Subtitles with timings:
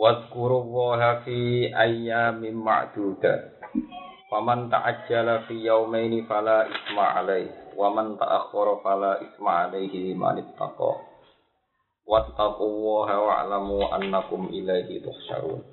[0.00, 3.60] Wadkurullaha fi ayyamin ma'dudat.
[4.32, 7.52] Faman ta'ajjala fi yawmaini fala isma alaih.
[7.76, 11.04] Waman ta'akhkhara fala isma alaihi liman ittaqa.
[12.08, 15.68] Wattaqullaha wa'lamu annakum ilaihi tuhsyarun.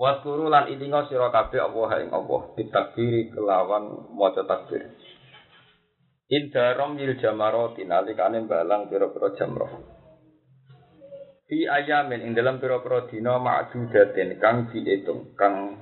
[0.00, 4.96] Wadkuru lan idinga sira kabeh Allah ing Allah ditakbiri kelawan maca takbir.
[6.32, 9.93] Indarom yil jamaroti nalikane balang pira-pira jamroh.
[11.54, 15.78] Fi ayamin ing dalam pira-pira dina ma'dudatin kang diitung, kang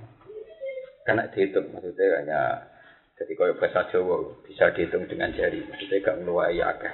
[1.09, 2.41] kena dihitung maksudnya hanya
[3.17, 5.65] jadi kaya bahasa Jawa bisa dihitung dengan jari.
[5.65, 6.93] Maksudnya gak ngeluai akeh.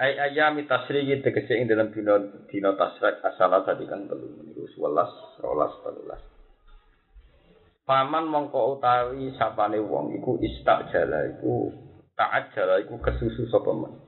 [0.00, 5.44] Ay ayami tasriki tegese ing dalam dina dina tasrik asala tadi kan telu meniku 11
[5.44, 6.08] 12
[7.84, 11.68] 13 Paman mongko utawi sapane wong iku istajala iku
[12.16, 14.01] taat jala iku kesusu sapa men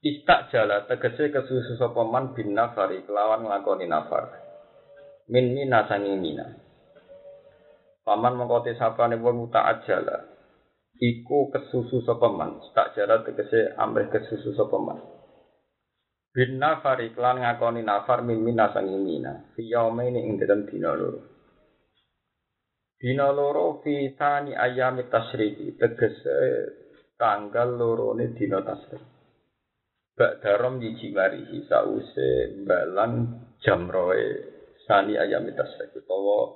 [0.00, 4.32] Istak jala tegese kesusu sapa man bin nafari kelawan nglakoni nafar.
[5.28, 6.48] Min mina sangi mina.
[8.00, 10.24] Paman mengkote sapane wong taat jala.
[10.96, 12.64] Iku kesusu sapa man.
[12.64, 15.04] Istak jala tegese amrih kesusu sapa man.
[16.32, 19.52] Bin nafari kelan ngakoni nafar min mina sangi mina.
[19.52, 21.28] Fi yaumene ing dalem dina loro.
[22.96, 26.36] Dina loro fi tani ayami tasriki tegese
[27.20, 29.19] tanggal lorone dina tasriki.
[30.18, 34.26] Bak darom yiji marihi sause balang jamroe
[34.84, 36.50] sani ayam tasrek utawa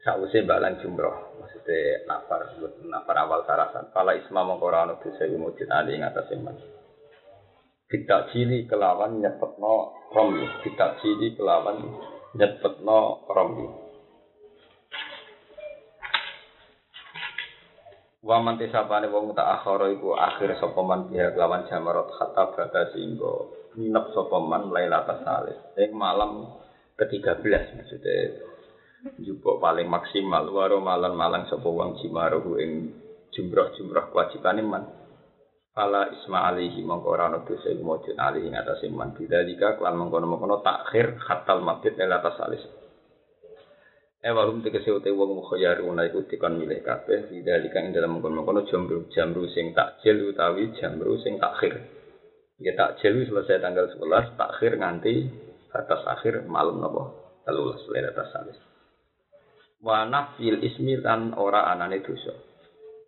[0.00, 1.36] sause balang jumroh.
[1.40, 2.56] Maksudnya nafar
[2.86, 3.92] nafar awal sarasan.
[3.92, 6.56] Pala isma mengkora anu dosa ali ing atas iman.
[7.90, 9.74] Tidak cili kelawan nyepetno
[10.14, 11.82] romli tidak cili kelawan
[12.38, 13.89] nyepetno romli
[18.20, 22.92] Wa man tisabane wong tak akhara iku akhir sapa man biha kelawan jamarat hatta bata
[22.92, 23.48] singgo
[23.80, 25.56] nginep sapa man lailatul salis.
[25.80, 26.44] Ing malam
[27.00, 28.44] ke-13 maksudnya.
[29.24, 32.92] Jupuk paling maksimal waro malan malang sapa wong jimaruhu ing
[33.32, 34.84] jumrah-jumrah kewajibane man.
[35.72, 39.16] Fala isma alihi mongko ora ana dosa iku mujud alihi ing atase man.
[39.16, 42.60] Bidzalika kelan mengkono-mengkono takhir hatal mabit lailatul salis
[44.20, 49.08] Eh walum tegese ute wong mukhayyaruna iku dikon milih kabeh lidzalika ing dalem mengkon-mengkon jamru
[49.08, 51.88] jamru sing takjil utawi jamru sing takhir.
[52.60, 55.24] Ya takjil selesai tanggal 11, takhir nganti
[55.72, 57.16] batas akhir malam napa?
[57.48, 58.60] 13 atas salis.
[59.80, 62.36] Wa nafil ismi lan ora anane dosa.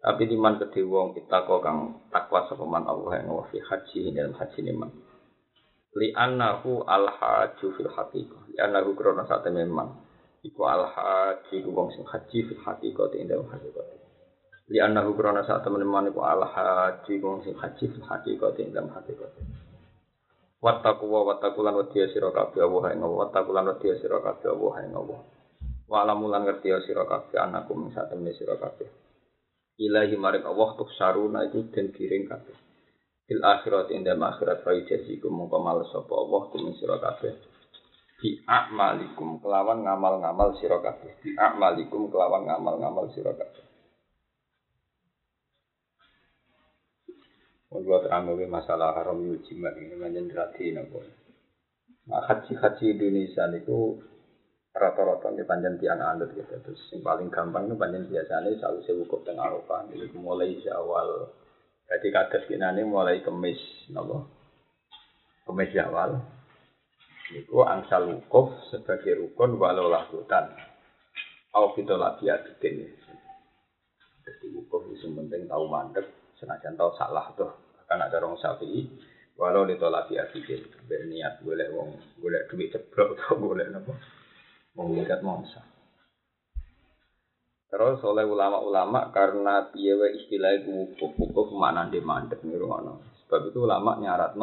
[0.01, 4.17] Tapi diman kedhe wong kita kok kang takwa sapa man Allah yang wa fi haji
[4.17, 4.89] dalam haji niman.
[5.93, 8.41] Li annahu al haju fil haqiqah.
[8.49, 10.02] Li annahu krona sate memang
[10.43, 13.87] iku al haji wong sing haji fil haqiqati ing dalem hakikat
[14.71, 18.91] li annahu krana sak temen-temen iku al haji wong sing haji fil haqiqati ing dalem
[18.91, 19.31] hakikat
[20.63, 23.19] wattaqu wa wattaqulan wa tiya sira kabeh wa ing Allah.
[23.27, 25.21] Wattaqulan wa tiya sira kabeh wa ing Allah.
[25.91, 28.87] Wa alamulan ngerti sira kabeh anakum ing sak temen sira kabeh.
[29.83, 32.57] Ilahi maring Allah tuh saruna itu den kiring kabeh.
[33.27, 37.52] Fil akhirat ing dalem akhirat fa yajzikum mongko males sapa Allah kum sira kabeh
[38.23, 43.67] bi a'malikum kelawan ngamal-ngamal sira kabeh bi a'malikum kelawan ngamal-ngamal sira kabeh
[47.73, 51.01] Kalau terang masalah haram yujimat ini manjen rati nopo.
[52.05, 53.97] Nah, haji-haji Indonesia itu
[54.77, 56.53] rata-rata di panjang tiang anut gitu.
[56.53, 59.89] Terus yang paling gampang itu panjang biasanya selalu sewukuf tengah Arafah.
[59.89, 61.33] Jadi mulai awal.
[61.89, 64.29] Jadi kados ini mulai kemis nopo.
[65.49, 66.42] Kemis awal
[67.33, 70.53] Iku angsal wukuf sebagai rukun walau lakutan.
[71.57, 72.93] Au kita lagi adidin.
[74.23, 76.05] Jadi wukuf itu penting tahu mandek,
[76.37, 77.49] senajan tahu salah tuh.
[77.85, 78.85] Akan ada orang sapi,
[79.41, 80.61] walau ditolak adidin.
[80.85, 83.97] Berniat boleh wong, boleh duit ceblok atau boleh nopo.
[84.77, 85.65] Mengikat mongsa.
[87.73, 94.37] Terus oleh ulama-ulama karena piye istilah wukuf, wukuf mana di mandek Sebab itu ulama nyarat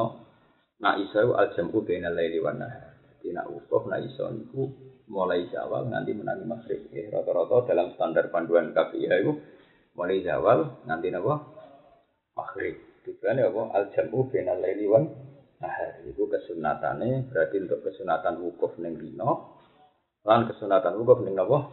[0.80, 2.96] Nak iso al jam'u bainal laili wan nahar.
[3.20, 4.64] Jadi nak wukuf nak iso niku
[5.12, 6.88] mulai zawal nanti menangi maghrib.
[6.96, 9.36] Ya, rata-rata dalam standar panduan KPI itu
[10.00, 11.36] mulai zawal nanti napa?
[12.32, 12.80] Maghrib.
[13.04, 13.62] Tujuannya apa?
[13.76, 15.04] Al-jam'u benal laili wan
[15.60, 16.00] nahar.
[16.08, 19.60] Itu kesunatane berarti untuk kesunatan wukuf ning rino
[20.24, 21.68] lan kesunatan wukuf ning napa?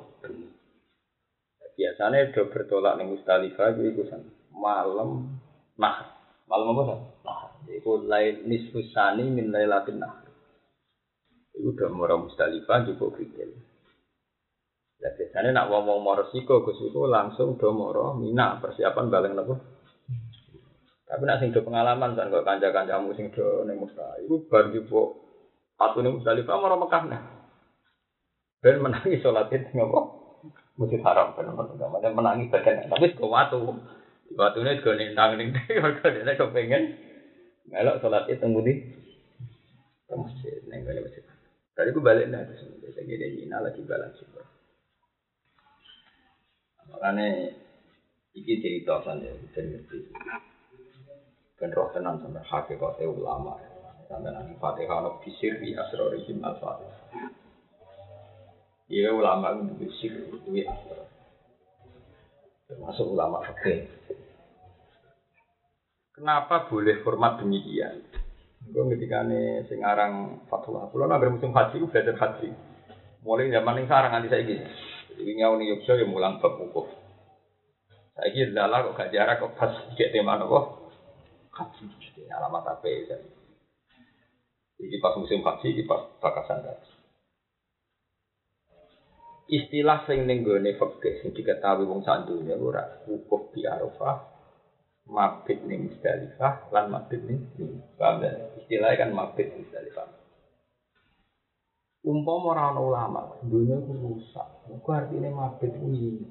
[1.79, 4.03] Biasanya do bertolak ning Mustalifah iku
[4.51, 5.39] malam
[5.79, 6.17] nah.
[6.47, 7.01] Malam apa san?
[7.27, 10.23] Nah, iku lail nisfusani min lailatin nah.
[11.57, 13.49] Iku udah murah Mustalifah cukup fikir.
[14.97, 19.61] Ya biasanya nak ngomong mau resiko Gus itu langsung do moro mina persiapan balik napa?
[21.07, 25.21] Tapi nak sing do pengalaman kan kok kanca-kancamu sing do ning Mekah iku bar dipo
[25.77, 27.23] atu ning Musdalifah moro Mekah nah.
[28.65, 30.01] Ben menangi salat itu ngapa?
[30.77, 33.77] Masjid Haram ben namanya menangi bagian tapi kok watu.
[34.35, 36.83] Watune go nintang ning mergo dene pengen
[37.71, 38.75] melok salat itu mudi
[40.07, 41.25] ke masjid ning masjid.
[41.77, 44.29] Tadi aku balik nah terus gini Mina lagi balance sih.
[46.87, 47.53] Makanya
[48.33, 49.99] iki cerita kan ya, ben ngerti.
[51.61, 53.59] Ben roh tenan sampe hakikate ulama.
[54.07, 57.29] Sampe nang Fatihah ono bisir di asrorihim al-Fatihah.
[58.87, 60.13] Iya ulama itu bisir
[60.47, 61.11] di asror.
[62.71, 63.83] Termasuk ulama fakih.
[66.17, 68.01] Kenapa boleh format demikian?
[68.73, 72.49] Gue ketika nih singarang Fatullah, kalau nabi musim haji, gue belajar haji.
[73.21, 74.65] Mulai zaman yang sarang nanti saya gini.
[75.13, 76.89] Jadi ngau nih Yogyakarta yang mulang bab wukuf.
[78.17, 80.89] Saya kira lala kok gak jarak kok pas kayak tema nopo
[81.53, 81.85] haji.
[82.33, 83.21] Alamat apa ya?
[84.81, 86.91] Jadi pas musim haji, di pas bakasan tadi.
[89.47, 94.36] Istilah sing ning gone fikih sing diketahui wong sak donya ora wukuf di Arafah,
[95.07, 97.41] mabit ning Musdalifah lan mabit ning
[97.95, 98.35] Paham ya?
[98.59, 100.07] Istilahnya kan mabit Musdalifah.
[102.07, 104.47] Umpama ulama, dunia ku rusak.
[104.71, 106.23] Iku artine mabit kuwi.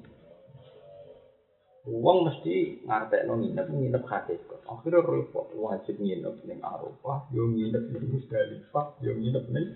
[1.86, 4.60] Wong mesti ngartekno nginep nginep hakikat.
[4.66, 9.66] Akhirnya repot wajib nginep ning Arafah, yo nginep ning Musdalifah, yo nginep ning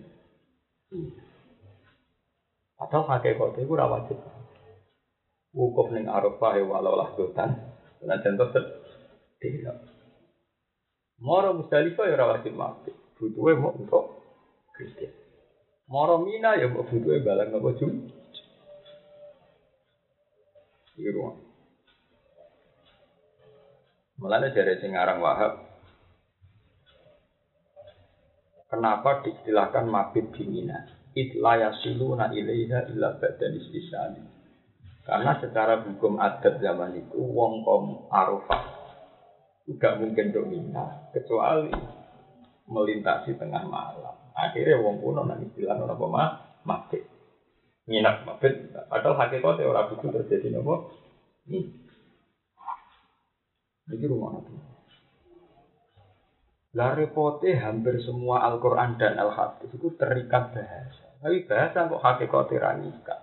[2.81, 4.19] Atau hakikat itu ora wajib.
[5.52, 7.61] Wukuf ning Arafah ya walau lah dotan.
[8.00, 8.49] Nah contoh
[9.41, 9.77] tidak.
[11.21, 12.97] Moro Musdalifah ya ora wajib mabit.
[13.17, 14.05] Butuhe mau untuk
[14.73, 15.13] Kristen.
[15.89, 18.09] Moro Mina ya mbok butuhe balang napa jum.
[21.01, 21.37] Ruang.
[24.21, 25.65] Mulane dari sing Wahab
[28.69, 30.85] Kenapa diistilahkan mabit di Mina?
[31.17, 34.23] Itla yasiluna ilaiha illa badan istisani.
[35.09, 38.80] Karena secara hukum adat zaman itu wong kom Arafah
[39.71, 41.71] tidak mungkin Mina kecuali
[42.67, 44.15] melintasi tengah malam.
[44.35, 46.31] Akhirnya wong kuno nang istilah nopo apa mah
[46.67, 47.07] mabit.
[47.87, 50.91] Nginap mabit padahal hakikatnya orang itu terjadi nopo.
[51.47, 51.61] Ini.
[53.91, 54.55] Ini rumah nabi.
[56.79, 61.19] Lah repote hampir semua Al-Quran dan Al-Hadis itu terikat bahasa.
[61.19, 63.17] Tapi bahasa kok hakikatnya ranika.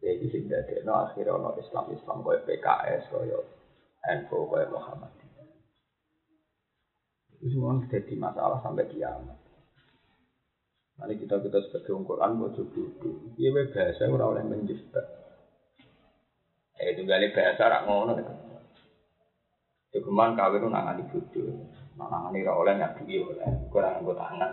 [0.00, 3.44] Jadi sing dadekno akhirnya ono Islam Islam koyo PKS koyo
[4.06, 5.25] NU koyo Muhammadiyah.
[7.36, 9.36] Itu semua jadi masalah sampai kiamat.
[10.96, 13.36] Nanti kita kita sebagai Quran mau duduk.
[13.36, 15.04] Iya bahasa orang oleh menjebak.
[16.80, 18.16] Eh itu gali bahasa rak ngono.
[19.92, 21.52] Cuman kawin itu nangani bodoh.
[22.00, 23.48] Nangani rak oleh nyadui oleh.
[23.68, 24.52] Kurang nganggo tangan.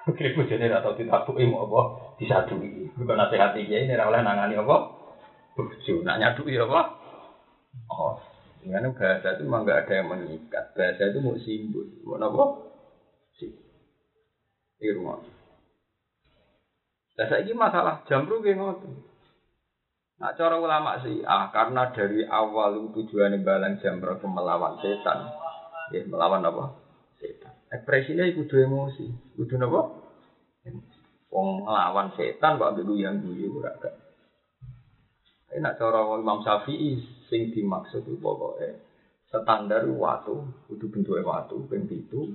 [0.16, 1.80] Kira bojone ora tau ditabuki mau apa
[2.20, 2.88] disadui.
[2.96, 4.76] Bukan nasihat iki ini ora oleh nangani apa?
[5.56, 5.94] Bojo.
[6.04, 6.80] Nak nyadui apa?
[7.88, 8.16] Oh.
[8.60, 10.64] Dengan bahasa itu memang nggak ada yang mengikat.
[10.76, 11.86] Bahasa itu mau simbol.
[12.04, 12.44] Mau apa?
[13.40, 13.64] Simbol.
[14.80, 15.20] Ini rumah.
[17.16, 18.92] Saya ini masalah kayak ngoten.
[20.20, 25.32] Nah, cara ulama sih, ah karena dari awal tujuannya balang jamru ke melawan setan,
[25.96, 26.76] ya melawan apa?
[27.16, 27.56] Setan.
[27.72, 29.80] Ekspresinya itu kudu emosi, kudu apa?
[31.32, 33.96] Wong melawan setan kok ambil yang guyu ora gak.
[35.56, 38.76] Enak cara Imam Syafi'i sing dimaksud itu pokoknya
[39.30, 40.34] standar waktu,
[40.66, 42.34] kudu bentuknya waktu, ben itu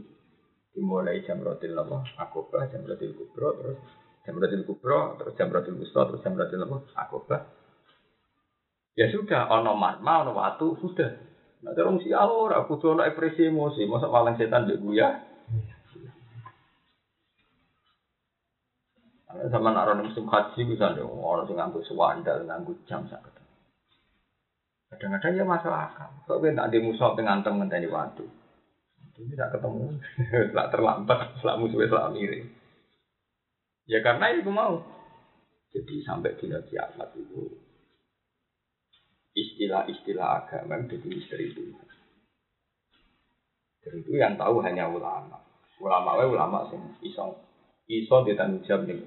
[0.71, 3.79] dimulai jam rotil apa akobah jam rotil kubro terus
[4.23, 7.41] jam rotil kubro terus jam rotil wusta terus jam rotil apa akobah.
[8.95, 11.11] Ya sudah ono marma ono waktu sudah.
[11.67, 13.83] Nah terus si ora kudu ono ekspresi emosi.
[13.87, 15.19] Masa malang setan dek ya
[19.51, 23.34] sama naruh musim haji bisa dong orang sing nganggo sewandal nganggo jam sakit
[24.95, 28.25] kadang-kadang ya masalah akal kok nak di musuh dengan temen ngenteni waktu
[29.15, 29.95] ini tidak ketemu,
[30.51, 32.47] setelah terlambat, setelah musuhnya setelah miring.
[33.87, 34.83] Ya karena itu mau.
[35.71, 37.41] Jadi sampai di kiamat itu
[39.35, 41.51] istilah-istilah agama jadi misteri.
[43.83, 45.43] Dan itu yang tahu hanya ulama.
[45.79, 47.39] Ulama wae ulama sing iso
[47.91, 49.03] iso ditanggung jawab ning.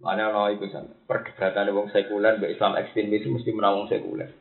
[0.00, 0.88] Mana ono iku san.
[1.04, 4.32] Perdebatan wong sekuler mbek Islam ekstremis mesti menang wong sekuler.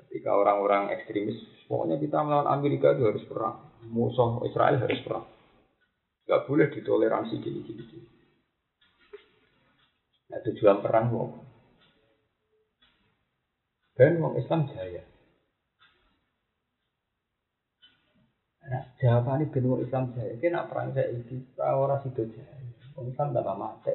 [0.00, 1.36] Ketika orang-orang ekstremis,
[1.68, 3.60] pokoknya kita melawan Amerika itu harus perang.
[3.92, 5.28] Musuh Israel harus perang.
[6.24, 7.84] Gak boleh ditoleransi gini-gini.
[10.26, 11.30] Nah, tujuan perang wong.
[13.94, 15.04] Dan wong Islam jaya.
[18.66, 20.34] Nah, jawaban ini bentuk Islam jaya.
[20.42, 22.56] Kena perang saya itu orang sido jaya.
[22.98, 23.94] Wong Islam tak mati.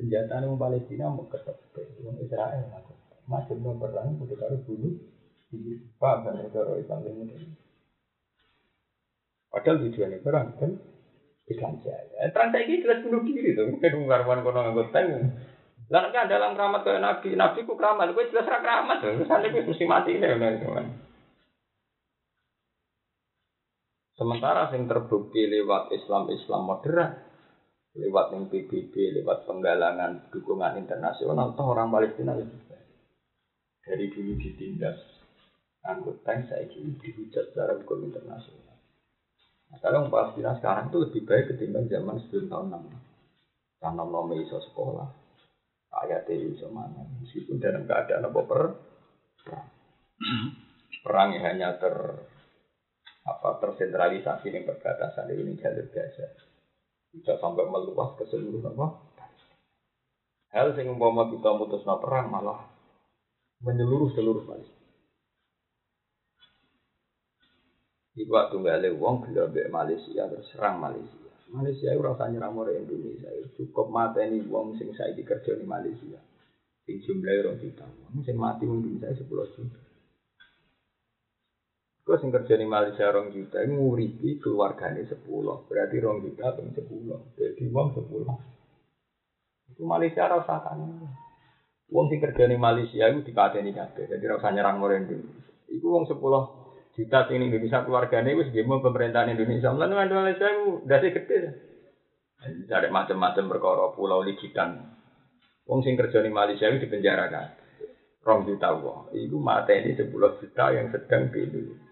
[0.00, 2.96] Senjata wong Palestina mau ketemu wong Israel aku.
[3.28, 4.96] Macam mau perang udah karo bunuh.
[6.00, 7.52] Paham kan negara Islam ini?
[9.52, 10.72] Padahal tujuannya perang kan
[11.52, 12.32] Islam jaya.
[12.32, 13.68] Perang saya ini jelas bunuh diri tuh.
[13.76, 15.36] Mungkin ngarawan kono nganggo tank.
[15.92, 19.02] Lah kan dalam keramat kayak Nabi, Nabi ku keramat, gue jelas ra keramat.
[19.04, 20.38] Misalnya gue mesti mati nih,
[24.14, 27.29] Sementara yang terbukti lewat Islam-Islam modern,
[27.98, 32.70] lewat yang PBB, lewat penggalangan dukungan internasional, toh orang Palestina itu
[33.80, 34.98] dari dulu ditindas
[35.82, 38.78] anggota saya ini dihujat secara hukum internasional.
[39.72, 43.80] Nah, kalau Palestina sekarang itu lebih baik ketimbang zaman sebelum tahun 6.
[43.80, 45.08] Karena nomor iso sekolah,
[46.04, 48.62] ayat iso mana, meskipun dalam keadaan apa per
[49.40, 49.68] perang.
[51.00, 51.96] Perang hanya ter
[53.24, 56.49] apa tersentralisasi yang perbatasan ini jalur Gaza
[57.10, 58.86] bisa sampai meluas ke seluruh apa?
[60.50, 62.66] Hal yang umpama kita mutus perang malah
[63.62, 64.80] menyeluruh seluruh Palestina
[68.10, 71.30] di waktu nggak uang gelap Malaysia terus serang Malaysia.
[71.50, 73.30] Malaysia itu rasanya nyerang Indonesia.
[73.58, 76.18] Cukup mata ini uang sing saya dikerja di Malaysia.
[76.86, 77.86] Sing jumlahnya orang juta.
[78.22, 79.89] Sing mati mungkin saya sepuluh juta
[82.00, 87.20] Kau sing kerja di Malaysia rong juta, nguripi keluarganya sepuluh, berarti rong juta atau sepuluh,
[87.36, 88.34] jadi uang sepuluh.
[89.70, 90.80] Itu Malaysia rasa kan.
[91.90, 95.44] Uang sing kerja di Malaysia itu dikateni kabeh, jadi rasa nyerang orang Indonesia.
[95.70, 96.42] Iku uang sepuluh
[96.96, 99.70] juta sing Indonesia keluarganya itu segini pemerintahan Indonesia.
[99.70, 101.38] Lalu Malaysia itu dari gede.
[102.72, 104.80] Ada macam-macam perkara pulau ligitan.
[105.68, 107.46] Uang sing kerja di Malaysia itu dipenjarakan.
[108.24, 109.14] Rong juta uang.
[109.14, 111.89] Itu mata ini sepuluh juta yang sedang Indonesia.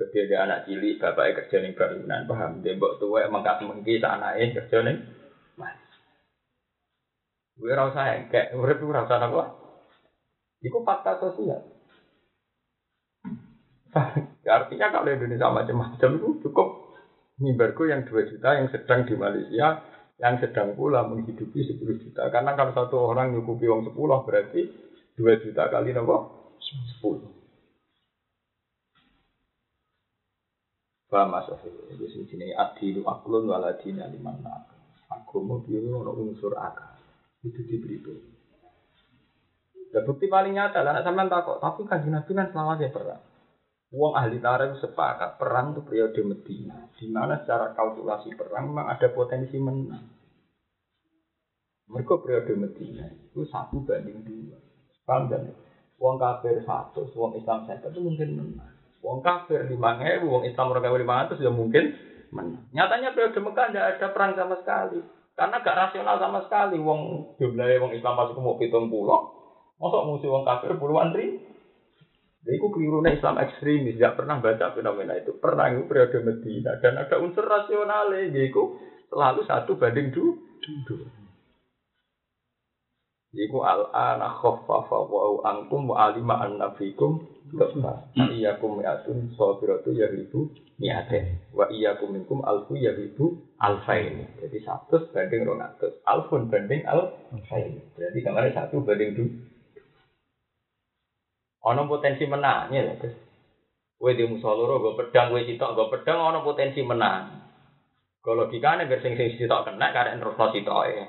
[0.00, 2.64] Gede dia anak cilik, bapaknya kerja nih bangunan, paham?
[2.64, 4.96] Dia mbok tua mengkat mengki anaknya kerja nih,
[5.60, 5.76] mas.
[7.60, 9.44] Gue rasa kayak urip gue rasa apa?
[10.64, 11.60] Iku fakta sosial.
[14.56, 16.68] Artinya kalau Indonesia macam-macam itu cukup
[17.36, 19.84] mimbarku yang 2 juta yang sedang di Malaysia
[20.20, 22.28] yang sedang pula menghidupi 10 juta.
[22.32, 24.62] Karena kalau satu orang nyukupi uang 10 berarti
[25.20, 26.16] 2 juta kali nopo
[27.04, 27.39] 10.
[31.10, 34.70] Paham mas Jadi sini sini adilu aklun waladina liman nak.
[35.10, 37.02] Agama biru unsur akal.
[37.42, 38.30] Itu diberitahu.
[39.90, 41.58] Ya bukti paling nyata lah, sampean takut.
[41.58, 43.18] Tapi kan Nabi kan selama dia perang.
[43.90, 49.10] Uang ahli tarikh sepakat perang itu periode Medina, di mana secara kalkulasi perang memang ada
[49.10, 50.06] potensi menang.
[51.90, 54.62] Mereka periode Medina itu satu banding dua.
[55.02, 55.50] Paham dan
[55.98, 58.79] uang kafir satu, uang Islam satu itu mungkin menang.
[59.00, 61.84] Wong kafir lima ribu, wong Islam orang kafir lima ratus ya mungkin
[62.30, 62.68] menang.
[62.76, 65.00] Nyatanya periode Mekah tidak ada perang sama sekali.
[65.32, 66.76] Karena gak rasional sama sekali.
[66.76, 69.32] Wong jumlahnya wong Islam pasti mau hitung pulau.
[69.80, 71.50] Masuk musuh wong kafir puluhan ribu.
[72.40, 75.36] Jadi keliru Islam ekstremis, tidak pernah baca fenomena itu.
[75.36, 78.80] Perang itu periode Medina dan ada unsur rasional jadi itu
[79.12, 80.40] selalu satu banding dua.
[83.30, 86.74] Iku al-ana khaffafa wa ankum wa alima anna
[87.50, 87.92] fikum dosa.
[88.14, 91.50] Iyakum mi'atun sabiratu yahibu mi'aten.
[91.50, 94.30] Wa iyakum minkum alfu yahibu alfain.
[94.38, 95.98] Jadi satu banding ronatus.
[96.06, 97.82] Alfun banding alfain.
[97.98, 99.30] Berarti kemarin satu banding dua.
[101.74, 102.94] Ono potensi menangnya ya.
[102.96, 103.16] Terus.
[104.00, 107.36] Kue di musoloro, gue pedang, gue sitok, gue pedang, ono potensi menang.
[108.24, 111.04] Kalau logikanya biar sing sing sitok kena, karena terus sitok ya.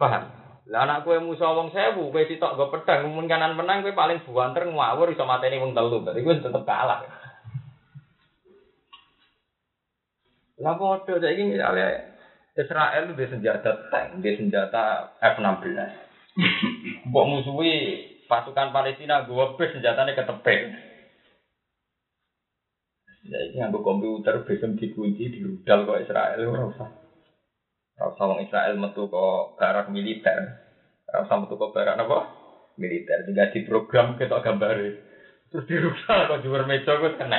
[0.00, 0.43] Paham?
[0.64, 4.24] Lah anak kue musuh wong sewu, kue sitok gue pedang, mungkin kanan menang kue paling
[4.24, 7.04] buanter ngawur iso mateni wong telu, berarti gue tetep kalah.
[10.64, 12.16] Lah saya ingin misalnya
[12.56, 15.76] Israel itu senjata tank, dia senjata F-16.
[17.12, 17.74] Mbok musuhi
[18.24, 20.60] pasukan Palestina gue bes senjatanya ketepek.
[23.24, 27.03] Ya ini nganggo komputer besem dikunci di rudal kok Israel ora usah.
[27.94, 30.58] Rasa wong Israel metu ke barak militer.
[31.06, 32.18] Rasa metu ke barak apa?
[32.74, 33.22] Militer.
[33.22, 34.98] Tinggal di program kita gambare.
[35.54, 37.38] Terus dirusak kok juwer meja kok kena.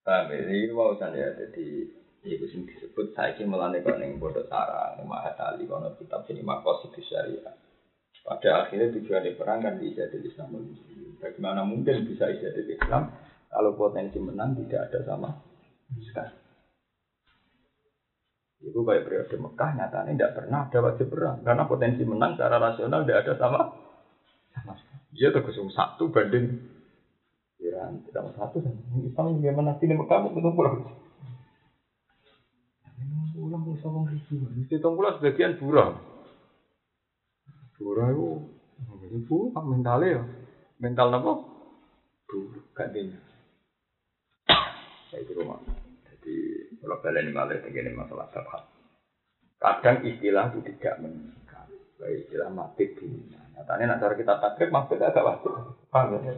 [0.00, 0.40] Paham ya?
[0.48, 1.28] Ini mau ya.
[1.36, 1.66] Jadi
[2.24, 6.40] ya, ibu sing disebut saiki melane kok ning Pondok Sarang, ning Mahatali kono kitab sini
[6.40, 7.52] makos itu syariah.
[8.24, 10.50] Pada akhirnya tujuan perang kan bisa dari Islam
[11.20, 13.12] Bagaimana mungkin bisa bisa Islam
[13.52, 15.30] kalau potensi menang tidak ada sama
[16.00, 16.45] sekali.
[18.60, 23.04] Itu kayak periode Mekah nyatanya tidak pernah ada wajib perang karena potensi menang secara rasional
[23.04, 23.60] tidak ada sama
[24.56, 24.74] sama.
[25.12, 26.56] Dia tergusung satu banding
[27.60, 28.64] Iran tidak satu
[29.04, 30.76] Islam bagaimana sih di Mekah mau pulang pulang
[33.86, 34.34] bisa wong ribu.
[34.58, 36.02] Mesti tongkulah sebagian buram.
[37.78, 38.30] Dura itu,
[39.12, 40.22] itu mentalnya ya.
[40.82, 41.32] Mental apa?
[42.26, 43.20] Dura, gantinya.
[45.12, 45.62] Saya itu rumah.
[46.08, 46.34] Jadi,
[46.86, 48.62] kalau kalian malah ini masalah sabhat.
[49.58, 51.66] Kadang istilah itu tidak mengikat.
[51.98, 53.42] Baik istilah mati dunia.
[53.58, 55.52] Nyatanya nak cara kita takrib, mati agak wajib.
[55.90, 56.32] Paham ya?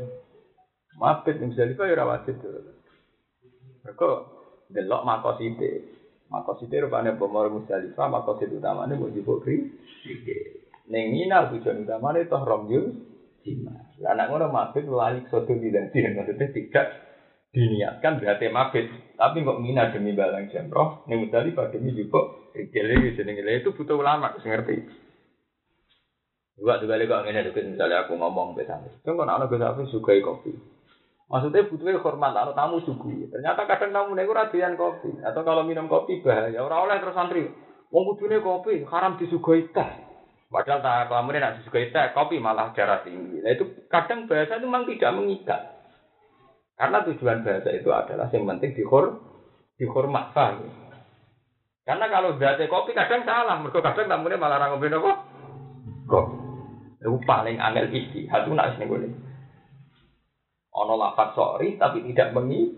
[0.97, 2.41] Mati yang bisa ya wajib.
[3.85, 4.09] Mereka
[4.73, 5.71] delok makoside.
[6.33, 9.69] Makoside rupanya bomor musdalifah, makosid utamanya mau jibuk kri.
[10.89, 12.85] Neng Mina tujuan utama itu romyul
[13.45, 13.77] jima.
[14.01, 16.87] Lah anak ngono mabit lali sodo tidak tidak maksudnya tidak
[17.53, 18.87] diniatkan berarti mabit.
[19.19, 24.31] Tapi kok Mina demi balang jamroh, tadi pada demi juga rikele jeneng itu butuh ulama
[24.31, 24.77] harus ngerti.
[26.59, 28.91] Juga juga kok ngene deket misalnya aku ngomong ke sana.
[29.07, 30.51] Kan anak gue sampai sukai kopi.
[31.29, 32.81] Maksudnya butuhnya hormat, kalau tamu.
[33.29, 35.23] Ternyata kadang tamu nego radian kopi.
[35.23, 36.59] Atau kalau minum kopi bahaya.
[36.59, 37.47] Orang oleh terus santri.
[37.95, 39.91] Wong kudune kopi, haram disuguhi teh.
[40.49, 43.45] Padahal tak kemudian nak disukai teh, kopi malah darah tinggi.
[43.45, 45.78] Nah itu kadang bahasa itu memang tidak mengikat.
[46.79, 49.19] Karena tujuan bahasa itu adalah yang penting dihor,
[49.83, 50.63] dihormat, paham?
[51.83, 54.79] Karena kalau bahasa kopi kadang salah, mereka kadang tamunya malah orang?
[56.07, 56.37] Kopi.
[56.99, 59.11] Itu paling angel isi, hatu nak sini boleh.
[60.75, 62.75] Ono lafat sorry tapi tidak mengi.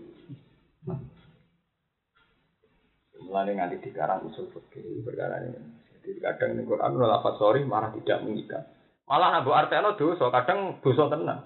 [3.21, 5.57] Mulai nganti dikarang usul fikih perkara ini.
[6.01, 8.63] Jadi kadang ini Quran lafaz sorry malah tidak mengikat.
[9.09, 11.41] Malah nabu arteno dosa, kadang dosa tenang.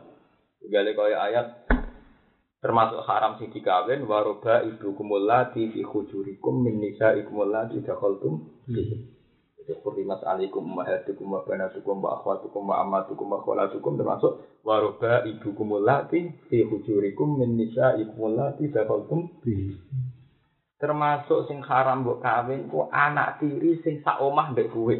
[0.65, 1.47] Gale kaya ayat
[2.65, 8.41] termasuk haram sing dikawin waroba ibu kumulati fi khujurikum min nisa ikumulati dakhaltum.
[9.62, 15.54] Itu kurimat alikum mahatukum wa banatukum wa akhwatukum wa amatukum wa kholatukum termasuk waroba ibu
[15.54, 19.30] kumulati fi khujurikum min nisa ikumulati dakhaltum.
[20.82, 24.97] Termasuk sing haram mbok kawin ku anak tiri sing sak omah mbek kowe.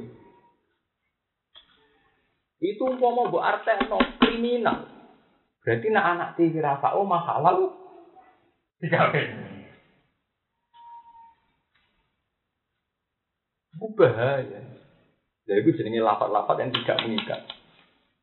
[2.62, 4.95] Itu umpama mbok artekno kriminal.
[5.66, 7.74] Berarti nak anak tiri rasa omah halal
[8.78, 9.34] dikawin.
[13.74, 14.62] Itu bahaya.
[15.50, 17.42] Jadi itu jenenge lapat-lapat yang tidak mengikat.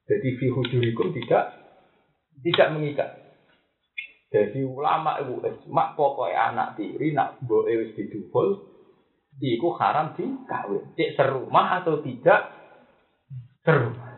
[0.07, 1.45] Jadi fi hujurikum tidak
[2.47, 3.11] tidak mengikat.
[4.31, 8.71] Jadi ulama itu mak pokoknya anak tiri nak boe wis didukul
[9.43, 10.95] iku haram dikawin.
[10.95, 12.55] Cek serumah atau tidak
[13.67, 14.12] serumah.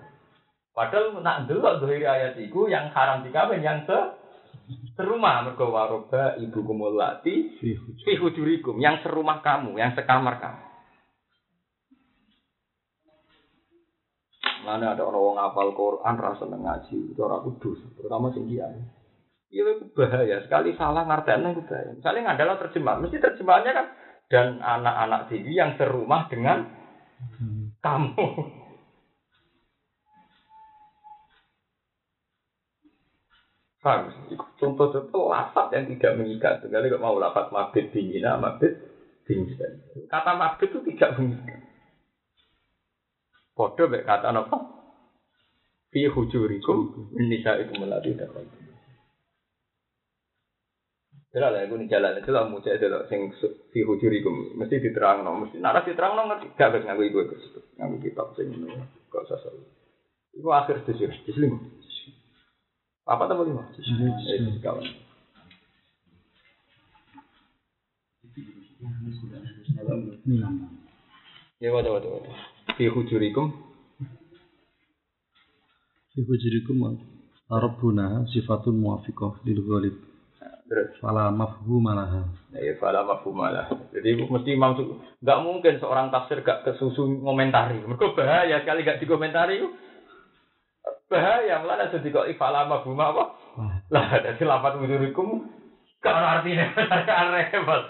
[0.74, 3.98] Padahal nak delok dohiri ayat itu yang haram dikawin yang se
[4.98, 10.62] serumah mergo waroba ibu kumulati fi hujurikum yang serumah kamu, yang sekamar kamu.
[14.64, 18.80] Mana ada orang ngapal Quran rasa ngaji, itu orang kudus, terutama sing kiai.
[19.54, 20.42] Iya itu bahaya.
[20.42, 21.94] Sekali salah ngartiannya itu bahaya.
[21.94, 22.98] Misalnya adalah terjemah.
[22.98, 23.86] Mesti terjemahannya kan.
[24.26, 26.66] Dan anak-anak tinggi yang serumah dengan
[27.38, 27.78] hmm.
[27.78, 28.26] kamu.
[33.84, 34.08] Paham?
[34.56, 36.64] Contoh-contoh lafat yang tidak mengikat.
[36.64, 38.80] Sekali kok mau lafat mabit dingin, mabit
[39.28, 39.84] dingin.
[40.08, 41.60] Kata mabit itu tidak mengikat.
[43.52, 44.56] Bodoh kata apa?
[45.92, 48.42] Fi hujurikum nisa itu melalui dakwah.
[51.34, 53.34] Jelas lah, nih jalan itu lah muncul itu lah, sing
[53.74, 57.58] si hujurikum mesti diterang no, mesti nara diterang no ngerti, gak harus nganggu ibu itu,
[57.74, 58.70] nganggu kitab sing ini,
[59.10, 59.58] kok usah soal.
[60.30, 61.73] Itu akhir tujuh lima.
[63.04, 63.68] Apa tambah lima?
[63.76, 64.84] Eh, kawan.
[71.60, 72.34] Ya waduh waduh waduh.
[72.80, 73.52] Fi hujurikum.
[76.16, 76.96] Fi hujurikum
[77.44, 79.96] Rabbuna sifatun muafiqah lil ghalib.
[80.64, 82.24] Terus fala mafhum malah.
[82.56, 83.68] Ya fala mafhum malah.
[83.92, 87.84] Jadi mesti maksud nggak mungkin seorang tafsir gak kesusu ngomentari.
[87.84, 89.60] Mereka bahaya sekali gak dikomentari.
[91.04, 93.36] Bahaya malah ada kok fala mafhum apa?
[93.92, 95.46] Lah dari lapat wudurikum
[96.04, 96.68] kalau artinya
[97.32, 97.82] repot.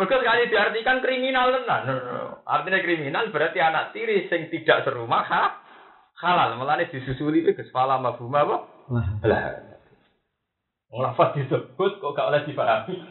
[0.00, 1.84] Mereka sekali diartikan kriminal tenan.
[2.48, 5.44] Artinya kriminal berarti anak tiri sing tidak serumah ha?
[6.16, 6.56] halal.
[6.56, 8.56] Malah disusuli itu fala mafhum apa?
[9.24, 9.68] Lah.
[10.88, 12.96] Ngelafat disebut kok gak oleh dipahami.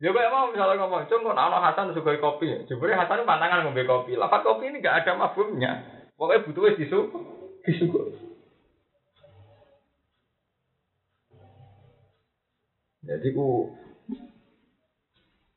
[0.00, 2.48] Ya kayak mau misalnya ngomong, cung kok ana Hasan suka kopi.
[2.64, 4.16] Jebule Hasan pantangan ngombe kopi.
[4.16, 5.99] Lafat kopi ini gak ada mafhumnya.
[6.20, 7.22] Pokoknya butuh disuguh.
[7.64, 8.04] Disuguh.
[13.08, 13.72] Jadi ku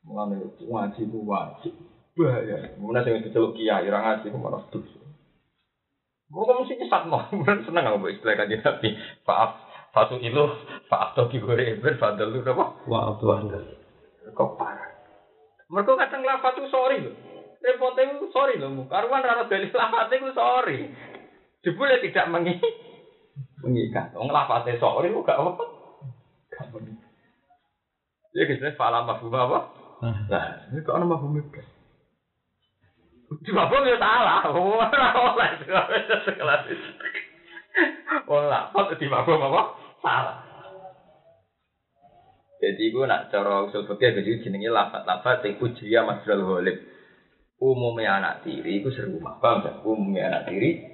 [0.08, 1.76] mulane ngaji ku wajib.
[2.16, 2.80] Bahaya.
[2.80, 5.04] Mulane sing diceluk kiai ora ngaji ku malah dosa.
[6.32, 7.28] Mau kamu sih nyesat mau,
[7.68, 8.96] seneng aku istilah kaji nabi.
[9.28, 9.60] Maaf,
[9.92, 10.56] satu kilo,
[10.88, 12.80] maaf toki gore, ben fadl lu apa?
[12.88, 13.52] Wa abdul.
[14.32, 14.90] Kok parah.
[15.68, 17.33] Mereka kadang lafat tuh sorry loh.
[17.64, 18.84] Repotnya itu sorry loh.
[18.92, 20.84] Karuan rara dari lafat itu sorry.
[21.64, 22.60] Jebule tidak mengi
[23.64, 24.12] mengikat.
[24.12, 25.64] Wong lafate sorry kok gak apa.
[26.52, 27.12] Gak mengikat.
[28.36, 29.58] Ya kisah fala mafhum apa?
[30.04, 31.64] Nah, ini kok ana mafhum itu.
[33.40, 34.44] Di mafhum ya salah.
[34.52, 35.50] Ora oleh
[36.20, 36.88] sekelas itu.
[38.28, 39.62] Wong lafat di mafhum apa?
[40.04, 40.36] Salah.
[42.60, 46.93] Jadi gue nak cara usul fikih jadi jenenge lafat-lafat sing ujriya masdal ghalib.
[47.64, 49.80] Umumnya anak tiri iku serumah, paham gak?
[49.88, 50.84] Umumnya anak tiri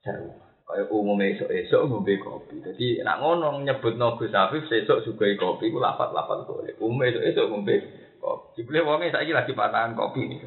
[0.00, 0.48] serumah.
[0.64, 2.56] Kayak umumnya esok-esok ngombe kopi.
[2.64, 6.80] Jadi nak ngono nyebut Gus Afif sesuk sugai kopi ku lafat-lafat ghalib.
[6.80, 7.74] Umumnya esok-esok ngombe
[8.16, 8.46] kopi.
[8.56, 10.40] Jebule wonge saiki lagi patahan kopi nih.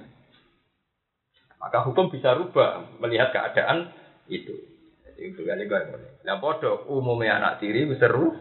[1.61, 3.93] Maka hukum bisa rubah melihat keadaan
[4.25, 4.57] itu.
[5.05, 5.81] Jadi itu kali gue
[6.25, 8.33] Nah bodoh umumnya anak tiri ku seru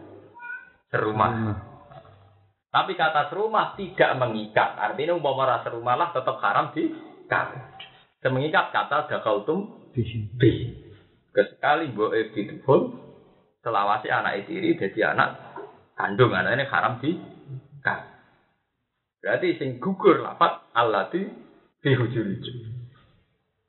[0.89, 1.61] serumah.
[2.67, 4.75] Tapi kata serumah tidak mengikat.
[4.75, 6.91] Artinya umpama rasa serumah lah tetap haram di
[7.31, 7.63] kawin.
[8.19, 10.75] Semengikat kata dakaltum bi.
[11.31, 12.81] Kesekali mbok bidul
[13.61, 15.29] selawasi anak tiri jadi anak
[15.93, 17.15] kandung anak ini haram di
[17.79, 18.17] kawin.
[19.23, 21.25] Berarti sing gugur lafat Allah di
[21.83, 22.25] dihujur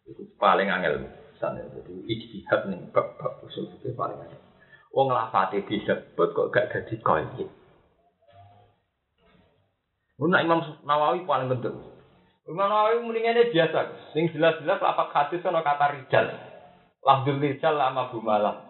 [0.08, 1.06] Itu paling angel.
[1.38, 4.42] Sana jadi ijtihad nih bab bab usul itu paling angel.
[4.90, 7.48] Wong lafate disebut kok gak jadi koyit.
[10.18, 11.78] Nah Imam Nawawi paling penting.
[12.50, 13.78] Imam Nawawi mendingannya biasa.
[14.10, 16.26] Sing jelas-jelas lapak hadis ono kata rijal.
[17.06, 18.66] Lafdul rijal lama bumalah.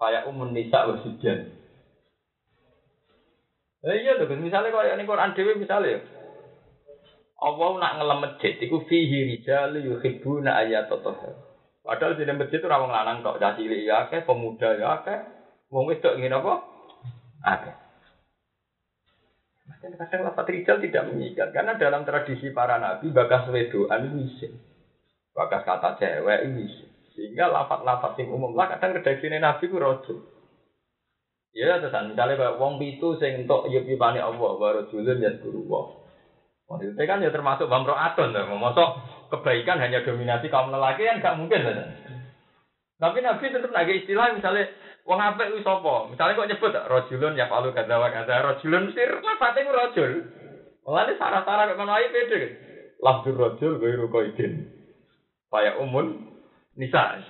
[0.00, 1.52] Kayak umun nisa wasijan.
[3.86, 6.02] Eh iya tuh, misalnya kalau ini Quran Dewi misalnya
[7.36, 10.88] Allah nak ngelem masjid, itu fihi rijal yuhibbuna ayat
[11.86, 15.14] Padahal di masjid itu rawang lanang tok, caci ya, ke pemuda ya, ke
[15.70, 16.66] wong wedok ingin apa?
[17.46, 17.85] Akeh.
[19.76, 24.48] Kadang lafat rijal tidak mengikat karena dalam tradisi para nabi bakas wedoan itu
[25.36, 30.14] bakas kata cewek itu sehingga lafat-lafat yang umum lah kadang redaksi nabi itu rojo.
[31.56, 35.88] Ya terusan misalnya wong pitu sing entuk yup yupane Allah baru julun ya guru wah.
[36.68, 38.44] Wong itu kan ya termasuk bamroatun lah.
[38.44, 38.90] Mosok
[39.32, 41.88] kebaikan hanya dominasi kaum lelaki kan gak mungkin lah.
[42.96, 44.72] Tapi nabi tetap lagi istilah misalnya
[45.06, 46.10] Wong apik kuwi sapa?
[46.10, 50.10] Misale kok nyebut rajulun ya palu kadza wa kadza rajulun mesti lafate ku rajul.
[50.82, 52.38] Mulane sarah-sarah kok ngono ae pede.
[52.98, 54.66] Lafdzur rajul ghairu qaidin.
[55.46, 56.26] Kaya umun
[56.74, 57.22] nisa.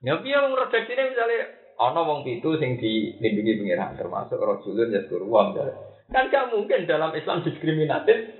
[0.00, 1.36] Ya piye wong redaksine misale
[1.76, 5.76] ana wong pitu sing dilindungi pengiran termasuk rajulun ya misalnya.
[6.08, 8.32] Kan gak mungkin dalam Islam diskriminatif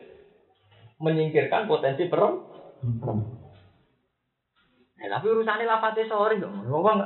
[1.05, 3.42] menyingkirkan potensi perempuan.
[5.03, 6.63] Ya, tapi urusannya lafate sorry dong.
[6.71, 7.03] Wong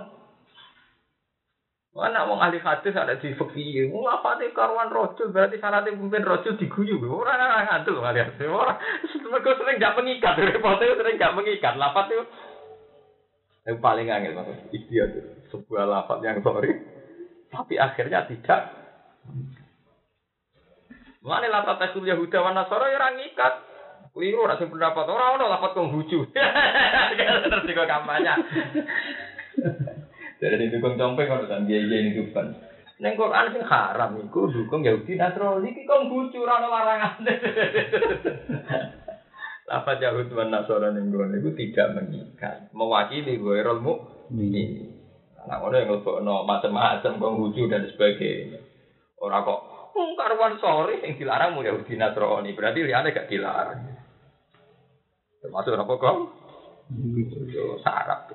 [1.96, 6.28] Mana wong ahli hadis ada di fikih, mau apa nih karuan rojul berarti syaratnya pemimpin
[6.28, 8.76] rojul diguyu, orang orang ngantuk kali ya, orang
[9.32, 12.24] mereka sering nggak mengikat, repotnya sering nggak mengikat, lapat itu
[13.64, 15.08] yang paling angel mas, istiad
[15.48, 16.76] sebuah lapat yang sorry,
[17.48, 18.76] tapi akhirnya tidak.
[21.24, 23.54] Mana lapat tasul Yahuda wa Nasara ya ngikat,
[24.16, 26.24] keliru rasa pendapat orang orang lapat konghucu,
[27.44, 28.32] terus juga kampanye.
[30.40, 32.56] Jadi itu dukung compeng kalau kan dia ini dukung.
[32.96, 37.20] Neng Quran sing haram iku dukung Yahudi Nasrani iki kok bucu ora ono larangan.
[39.68, 44.96] Lafaz Yahud dan Nasrani ning gone iku tidak mengikat, mewakili ghairul mukmin.
[45.44, 48.64] Nah, ono yang lebokno macam-macam kok bucu dan sebagainya.
[49.20, 53.95] Ora kok hmm, karuan sore yang dilarang mau Yahudi Nasrani, berarti liane gak dilarang.
[55.46, 56.16] Termasuk apa kok?
[57.54, 58.34] Yo sarap.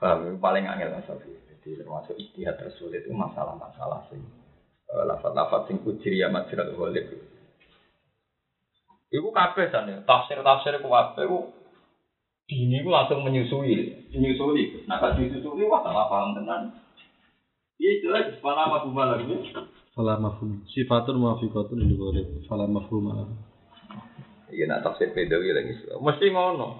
[0.00, 1.28] Paham, paling angel Mas Sofi.
[1.28, 4.24] Jadi termasuk istihad tersulit itu masalah-masalah sing
[4.88, 7.04] uh, lafat-lafat sing ujriya majrat ghalib.
[9.12, 11.52] Iku kabeh sana, tafsir-tafsir ku kabeh ku
[12.48, 14.88] dini ku langsung menyusui, menyusui.
[14.88, 16.80] Nah, kalau disusui wah salah paham tenan.
[17.76, 19.28] Iya jelas, fala mafhum lagi.
[19.98, 20.62] Fala mafhum.
[20.70, 22.46] Sifatun muafiqatun lil ghalib.
[22.46, 23.10] Fala mafhum.
[24.46, 25.74] Iya nak tafsir Bedawi lagi.
[25.98, 26.78] Mesti ngono.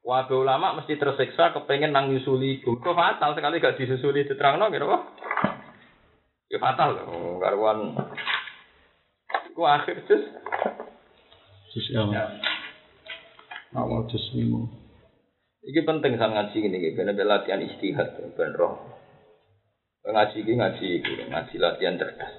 [0.00, 2.64] Wabe ulama mesti tersiksa kepengen nang nyusuli.
[2.64, 4.98] Kok fatal sekali gak disusuli diterangno kira apa?
[6.48, 8.00] Ya fatal loh, karuan.
[9.52, 10.24] Ku akhir terus.
[11.76, 12.04] Jus ya.
[13.76, 14.64] Awal jus lima.
[15.64, 19.03] Iki penting sang ngaji ini, ben latihan istihad ben roh.
[20.04, 22.32] Ngaji iki ngaji iki, ngaji latihan cerdas.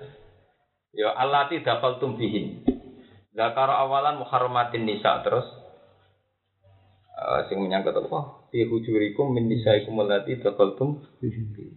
[0.93, 2.61] Ya allati dafaltum bihin.
[3.33, 5.43] Zakara awalan muharramatin nisa terus
[7.17, 8.47] uh, sing menyangkut apa?
[8.53, 11.73] Fi hujurikum min nisaikum allati dafaltum bihin.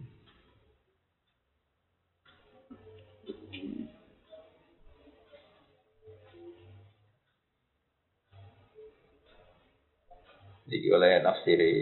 [10.69, 11.73] Jadi oleh nafsiri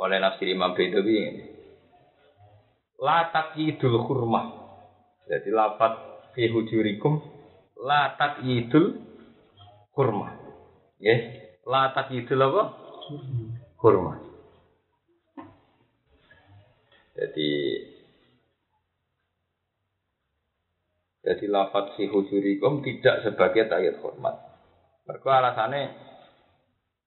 [0.00, 1.49] oleh nafsiri Imam Bedawi.
[3.00, 4.46] La takyidul hurmah.
[5.24, 5.92] Jadi lafat
[6.36, 7.16] fi hujurikum
[7.80, 9.00] la takyidul
[9.96, 10.36] hurmah.
[11.00, 11.16] Ya,
[11.64, 12.62] la takyidul apa?
[13.80, 14.30] Hurmah.
[17.20, 17.50] Jadi
[21.20, 24.40] jadi lafat fi hujurikum tidak sebagai takyid hormat.
[25.04, 25.92] Mereka alasannya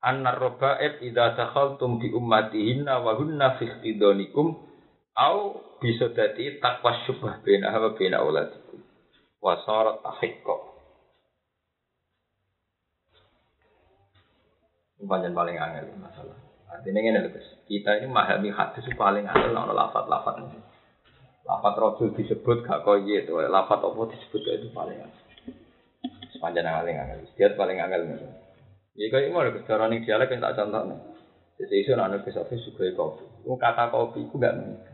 [0.06, 3.66] annar robaib idza dakhaltum bi ummatihinna wa hunna fi
[5.14, 8.82] au bisa dadi takwa syubah bena wa bena auladikum
[9.44, 10.74] wa sarat ahiqqa
[15.04, 16.38] Panjang paling angel masalah.
[16.72, 17.30] Artinya ini lho,
[17.68, 20.60] kita ini memahami hadis paling angel ono lafat-lafat ini.
[21.44, 25.24] Lafat rojul disebut gak koye itu, lafat apa disebut itu paling angel.
[26.32, 28.02] Sepanjang paling angel, dia paling angel.
[28.96, 31.00] Ya kayak mau ada cara nih dialek tak contoh nih.
[31.60, 33.26] Jadi itu anak kesofi suka kopi.
[33.44, 34.93] Itu kata kopi itu gak mengikat.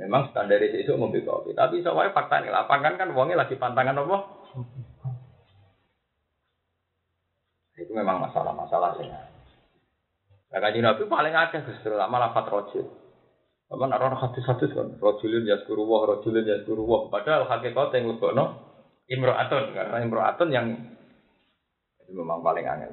[0.00, 1.52] Memang standar itu ngombe kopi.
[1.52, 4.18] Tapi soalnya fakta nih lapangan kan uangnya lagi pantangan apa?
[7.76, 9.08] Itu memang masalah-masalah sih.
[10.52, 12.86] Nah, kaji Nabi paling akeh justru lama lafat rojul.
[13.72, 15.00] Apa nak orang hadis-hadis kan?
[15.00, 17.02] Rojulun yaskuru wah, rojulun yaskuru wah.
[17.08, 18.36] Padahal hakikat yang lebih
[19.08, 19.64] imro'atun.
[19.72, 20.66] Karena imro'atun yang
[22.04, 22.92] itu memang paling angel.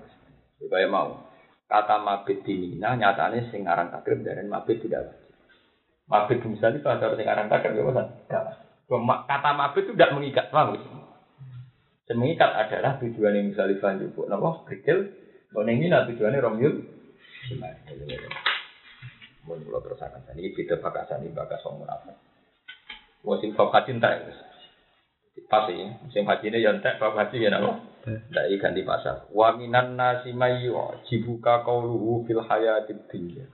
[0.56, 1.28] Supaya mau.
[1.68, 5.19] Kata mabit di Mina nyatanya sing aran takrib dan mabit tidak.
[6.10, 8.08] Mabit misalnya kalau harus sing aran takrib ya bosan.
[8.90, 10.74] Kata mabit itu tidak mengikat, paham
[12.10, 15.14] Yang mengikat adalah tujuan yang misalnya lanjut, nopo kecil,
[15.54, 16.82] kalau ini tujuannya romyul,
[19.48, 22.14] Mun kula terusaken ini beda bakasan iki bakas wong munafik.
[23.26, 24.30] Wong sing bakat cinta ya.
[25.50, 27.82] Pas iki, sing hajine ya entek, bab haji ya napa?
[28.06, 29.26] Ndak ganti pasar.
[29.34, 30.78] Wa minan nasi mayyu
[31.10, 33.48] jibuka qauluhu fil hayatid dunya.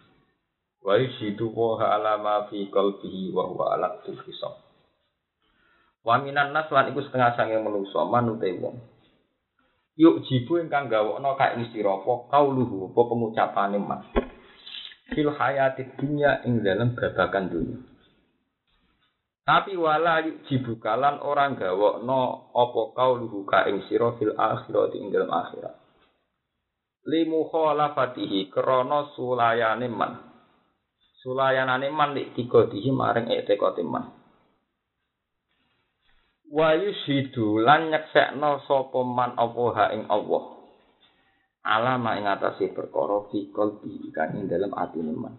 [0.85, 4.61] Wa yushidu wa ala ma fi qalbihi wa huwa ala hisab.
[6.05, 8.77] Wa minan nas lan iku setengah sange manusa manute wong.
[9.97, 14.05] Yuk jibu ingkang gawokno ka ing sira apa qauluhu apa pengucapane mas.
[15.09, 17.79] Fil hayatid dunya ing dalam babakan dunia.
[19.45, 25.33] Tapi wala jibukalan orang gawokno apa kau luhu ka ing sira fil akhirat ing dalam
[25.33, 25.73] akhirat.
[27.09, 30.34] Limu khalafatihi krana sulayane man.
[31.25, 34.13] Sulayanane man lik dihi maring etekote man.
[36.53, 40.53] Wa yushidu lan nyeksekno sapa man apa ha ing Allah.
[41.65, 45.33] Alama ing atase perkara fi qalbi kan ing dalam atine man.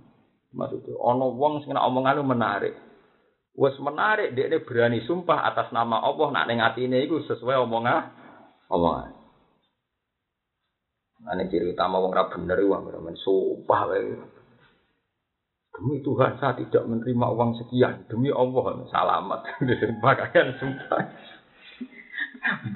[0.50, 2.74] Maksudnya ana wong sing omongane menarik.
[3.54, 8.10] Wes menarik dia berani sumpah atas nama Allah nak ning atine iku sesuai omongan
[8.74, 9.14] omongan.
[11.30, 14.34] Ane ciri utama wong ra bener wong men sumpah wae.
[15.76, 18.08] Demi Tuhan saya tidak menerima uang sekian.
[18.08, 19.40] Demi Allah salamat.
[19.84, 21.02] Sumpah kalian sumpah.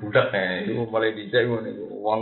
[0.03, 1.73] Budak nih, itu mulai dijak nih.
[1.81, 2.21] Uang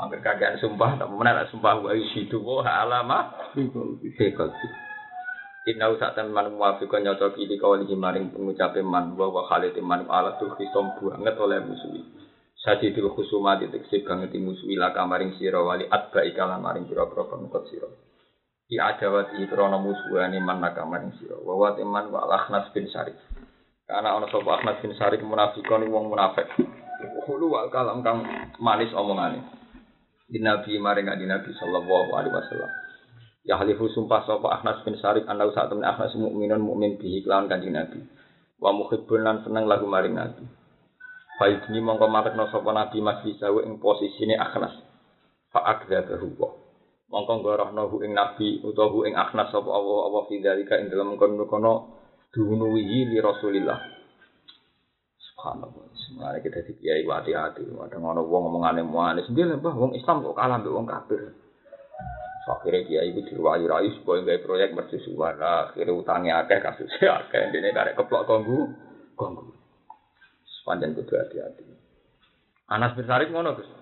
[0.00, 4.48] Angger kagian sumpah, tak mana sumpah wa isidu wa alama fikol.
[5.68, 10.96] Saat teman muafikan nyocoki di kawali maring pengucapin man bahwa khalid man ala tuh kisom
[10.96, 12.00] banget oleh musuhi.
[12.64, 18.09] Sajidul khusuma diteksi banget musuhi laka maring siro wali atba ikalan maring pengkot siro.
[18.70, 21.42] Di adawat i krono musuhani man naka maring siro.
[21.42, 23.18] Wawa teman wa akhnas bin syarif.
[23.90, 26.46] Karena ono sopo akhnas bin syarif munafikon wong munafik.
[27.26, 28.22] Hulu wal kalam kang
[28.62, 29.42] manis omongane.
[30.30, 32.70] Di nabi maring di nabi sallallahu alaihi wasallam.
[33.40, 37.48] Ya halifu sumpah sapa Ahnas bin Sarik anda saat temen Ahnas mukminun mukmin bihi kelawan
[37.48, 38.04] kanjeng Nabi.
[38.60, 40.44] Wa muhibbun lan seneng lagu maring Nabi.
[41.40, 44.76] Faidni mongko marekno sapa Nabi masih sawe ing posisine Ahnas.
[45.48, 46.59] Fa wa.
[47.10, 50.94] Mongko ngorohno hu ing Nabi utawa hu ing Ahnas sapa Allah Allah fi dzalika ing
[50.94, 51.98] dalem kono-kono
[52.30, 53.82] dunuwi li Rasulillah.
[55.18, 55.90] Subhanallah.
[56.06, 57.66] Semuanya kita dikiai hati-hati.
[57.66, 59.26] Ada ngono wong ngomong aneh-aneh.
[59.26, 61.20] Sembilan bah wong Islam kok kalah mbek wong kafir.
[62.50, 65.38] Akhirnya dia itu diruayu-rayu supaya nggak proyek mercusuar.
[65.38, 67.46] Nah, akhirnya utangnya akeh, kasusnya akeh.
[67.46, 68.74] Ini karek keplok gonggu,
[69.14, 69.54] gonggu.
[70.58, 71.62] Sepanjang kudu hati-hati.
[72.70, 73.79] Anas bin Sarik ngono Gus.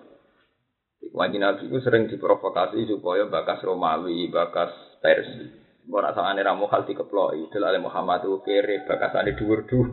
[1.13, 5.49] Wajib Nabi itu sering diprovokasi supaya bakas Romawi, bakas Persia.
[5.89, 9.89] Ora sangane ra mokal dikeploi, delale Muhammad itu kere bakasane dhuwur-dhuwur.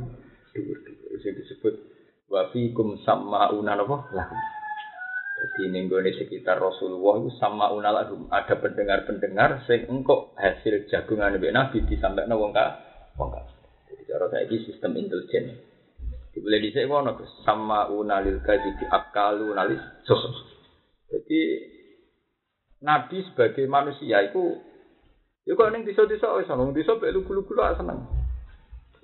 [0.52, 1.74] Dhuwur-dhuwur disebut
[2.28, 4.04] wa fikum sama'una lahum.
[5.36, 11.78] Jadi ning sekitar Rasulullah itu sama unalahum ada pendengar-pendengar sing engkok hasil jagungan Nabi Nabi
[11.84, 12.80] disampaikan wong ka
[13.20, 13.44] wong ka.
[13.92, 15.60] Jadi cara saiki sistem intelijen.
[16.36, 20.55] Boleh dhisik ngono Gus, sama unalil kadhi akalu nalis sosok.
[21.12, 21.42] Jadi
[22.82, 24.58] Nabi sebagai manusia itu
[25.46, 28.02] Ya kok ning desa-desa wis ana desa mek lugu-lugu lah seneng.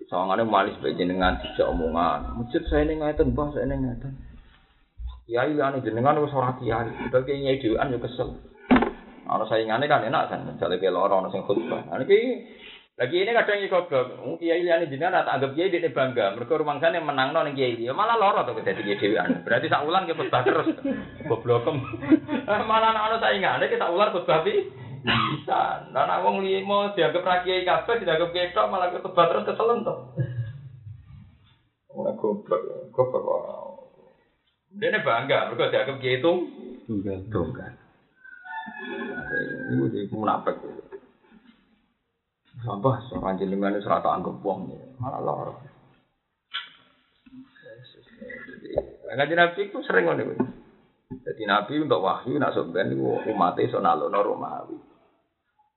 [0.10, 2.34] Sawangane manis bae jenengan dijak omongan.
[2.34, 4.18] Masjid saya ning ngeten, Mbah, saya ning ngeten.
[5.30, 8.34] Kiai ane jenengan wis ora kiai, nyai dhewean yo kesel.
[9.30, 11.86] Ana saingane kan enak kan, misale ke loro ana sing khutbah.
[11.94, 12.20] Iki
[13.02, 14.14] lagi ini kadang iki goblok.
[14.38, 16.38] Kiai liane jenengan tak anggap kiai dene bangga.
[16.38, 19.42] Mergo rumangsane menangno ning kiai dia malah loro to dadi kiai dhewean.
[19.42, 20.70] Berarti sak wulan ke khutbah terus.
[21.26, 21.82] Goblokem.
[22.70, 24.70] malah ana saingane ke sak wulan khutbah pi
[25.02, 25.90] bisa.
[25.90, 29.82] Nah, nak wong limo dianggap ra kiai kabeh, dianggap kiai tok malah ketebak terus keselen
[29.82, 29.96] to.
[31.98, 32.62] Ora goblok,
[32.94, 33.98] goblok.
[34.78, 36.34] Dene bangga, mergo dianggap kiai itu
[36.86, 37.18] Tunggal.
[37.34, 37.74] tunggal.
[39.74, 40.54] Iku di munafik.
[42.62, 44.70] Sampah seorang jenengan ora tak anggap wong
[45.02, 45.54] malah lara.
[49.12, 50.38] Ngaji Nabi itu sering ngono.
[51.12, 54.78] Jadi Nabi untuk wahyu nak sampean niku umate iso nalono Romawi.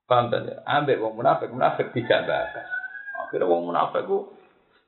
[0.06, 0.62] Paham ta ya?
[0.62, 2.68] Ambek wong munafik, munafik tidak bakas.
[3.26, 4.30] Akhirnya wong munafik ku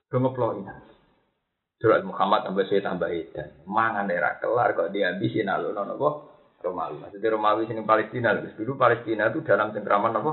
[0.07, 0.63] do ngeploi.
[1.77, 3.67] Surat Muhammad sampai saya tambah edan.
[3.67, 6.09] Mangan era kelar kok dihabisi nalono napa?
[6.63, 7.03] Romawi.
[7.03, 8.37] Maksudnya Romawi sini Palestina.
[8.37, 10.33] Dulu Palestina itu dalam cengkraman apa?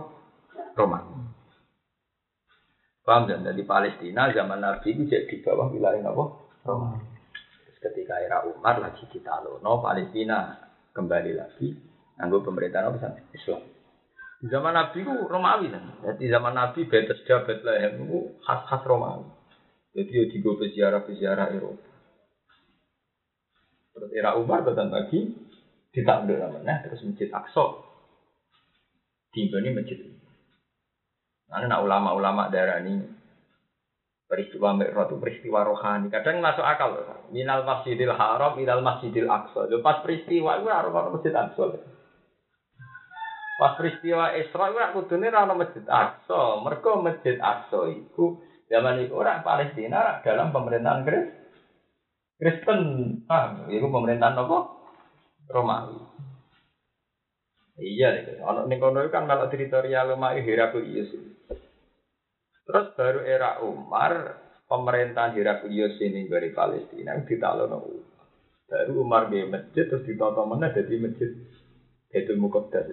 [0.78, 1.33] Romawi.
[3.04, 6.24] Paham dan Jadi Palestina zaman Nabi itu jadi di bawah wilayah apa?
[6.64, 7.04] Romawi.
[7.84, 10.56] Ketika era Umar lagi kita lono Palestina
[10.96, 11.76] kembali lagi
[12.16, 13.60] nganggo pemerintahan apa Islam.
[14.48, 15.84] Zaman Nabi itu Romawi kan.
[16.00, 19.28] Jadi zaman Nabi Bethesda Bethlehem itu khas-khas Romawi.
[19.94, 21.92] Jadi ya digo peziarah-peziarah Eropa.
[23.94, 25.38] Terus era Umar datang lagi
[25.94, 27.84] ditakluk namanya terus Masjid Aqsa.
[29.36, 30.13] Tiba ini masjid.
[31.54, 33.06] Nah, nak ulama-ulama daerah ini
[34.26, 36.10] peristiwa Mi'raj itu peristiwa rohani.
[36.10, 37.30] Kadang masuk akal loh.
[37.30, 39.70] Minal Masjidil Haram, minal Masjidil Aqsa.
[39.70, 41.78] Lepas peristiwa itu harus orang Masjid Aqsa.
[43.62, 46.42] Pas peristiwa Isra itu aku dunia orang Masjid Aqsa.
[46.66, 51.42] Mereka Masjid Aqsa itu zaman itu orang Palestina dalam pemerintahan Kristen.
[52.42, 52.80] Kristen,
[53.30, 54.58] ah, itu pemerintahan apa?
[55.54, 56.02] Romawi.
[57.74, 58.32] Iya, itu.
[58.46, 61.10] Ono ning kono kan kalau teritorial Romawi Heraklius.
[62.64, 67.84] Terus baru era Umar, pemerintahan Heraklius ini dari Palestina ditalono
[68.70, 71.30] Baru Umar di masjid terus ditata mana jadi masjid
[72.10, 72.90] Baitul Muqaddas.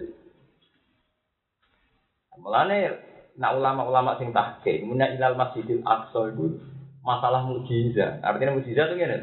[2.41, 2.77] Mulane
[3.37, 6.57] nak ulama-ulama sing tahqiq, muna ilal Masjidil Aqsa itu
[7.05, 8.21] masalah mukjizat.
[8.21, 9.17] Artinya mukjizat itu ngene.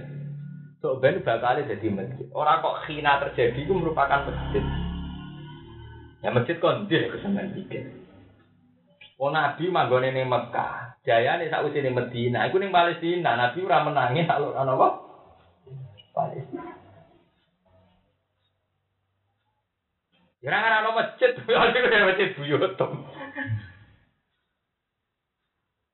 [0.78, 2.26] So ben bakal jadi masjid.
[2.30, 4.62] Orang kok khina terjadi itu merupakan masjid.
[6.18, 7.94] Ya masjid kon dia kesenangan pikir.
[9.18, 14.22] Oh Nabi manggone ning Mekah, jayane sak usine Medina, iku ning Palestina, Nabi ora menangi
[14.26, 14.88] alur ana apa?
[16.14, 16.70] Palestina.
[20.38, 22.90] Ya ora ana masjid, ada masjid buyutum.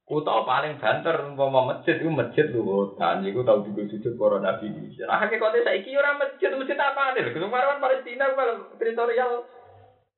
[0.05, 4.69] Kutha paling banter umpama masjid itu masjid luhutan, iku tau digo sujud para nabi.
[5.01, 7.33] Nah hakikate saiki ora masjid, masjid apa nih?
[7.33, 8.29] Kemarin Palestina
[8.77, 9.49] teritorial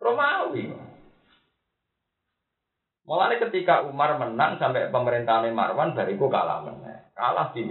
[0.01, 0.65] Romawi.
[3.07, 7.07] Mulanya ketika Umar menang sampai pemerintahan Marwan bariku kalah menang.
[7.15, 7.71] Kalah di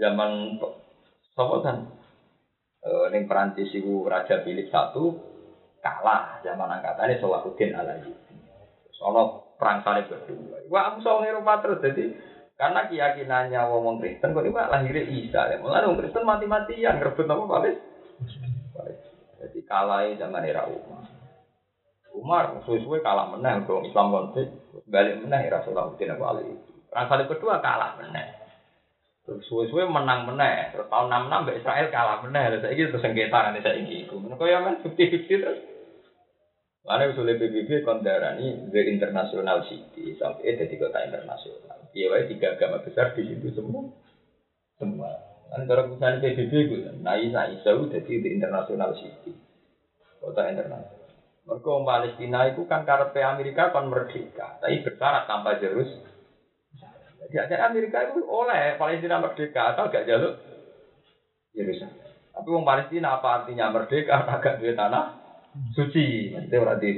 [0.00, 0.56] zaman
[1.36, 1.84] Sopo kan
[2.80, 5.14] e, ning Perancis itu Raja Philip satu
[5.84, 8.34] kalah zaman angkatannya Salahuddin Alayubi.
[8.96, 10.64] Sono perang salib kedua.
[10.72, 12.04] Wah, musuh Eropa terus jadi
[12.60, 15.40] karena keyakinannya wong Kristen kok iku lahirnya Isa.
[15.48, 15.56] Ya.
[15.60, 17.76] Mulane wong Kristen mati-matian ngerebut apa Palis?
[19.40, 20.99] Jadi kalah zaman era Umar.
[22.10, 24.50] Umar suwe-suwe kalah menang dong Islam konflik
[24.90, 26.58] balik menang ya Rasulullah Abu Ali.
[26.90, 28.40] Salib kedua kalah menang.
[29.22, 30.74] Terus suwe-suwe menang menang.
[30.74, 32.44] Terus tahun 66 Mbak Israel kalah menang.
[32.50, 34.14] Terus ini terus sengketa nanti ingin iku.
[34.34, 35.60] Kau ya kan 50-50 terus.
[36.80, 41.78] Lalu usulnya PBB kondarani the international city sampai jadi kota internasional.
[41.92, 43.84] Iya, wae tiga agama besar di situ semua.
[44.80, 45.12] Semua.
[45.52, 49.36] Kan kalau misalnya PBB nah Isa Isa jadi the international city,
[50.24, 50.99] kota internasional.
[51.50, 55.90] Orang Palestina itu kan karepe Amerika kon merdeka, tapi bersyarat tanpa Jerus.
[57.26, 60.38] Jadi Amerika itu oleh Palestina merdeka atau gak jaluk
[61.50, 61.98] Yerusalem.
[62.30, 64.22] Tapi orang Palestina apa artinya merdeka?
[64.38, 65.18] Agak duit tanah
[65.74, 66.94] suci, itu orang di.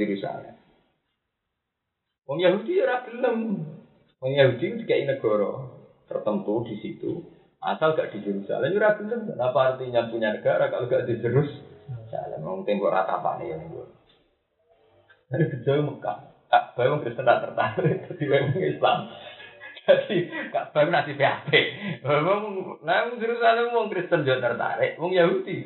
[2.28, 3.38] Wong Yahudi ora gelem.
[4.20, 5.68] Wong Yahudi kayak negara
[6.06, 7.24] tertentu di situ.
[7.58, 9.32] Asal gak di Yerusalem ora gelem.
[9.40, 12.40] Apa artinya punya negara kalau gak di Yerusalem?
[12.44, 13.64] Wong tembok rata apa nih yang
[15.32, 16.32] Dari kecil Mekah.
[16.52, 18.04] Kak Bayu Kristen tak tertarik.
[18.12, 18.98] Jadi wong Islam.
[19.88, 20.18] Jadi
[20.52, 21.50] Kak Bayu nasi PHP.
[22.04, 22.44] Wong
[22.84, 25.00] nah Yerusalem wong Kristen juga tertarik.
[25.00, 25.64] Wong Yahudi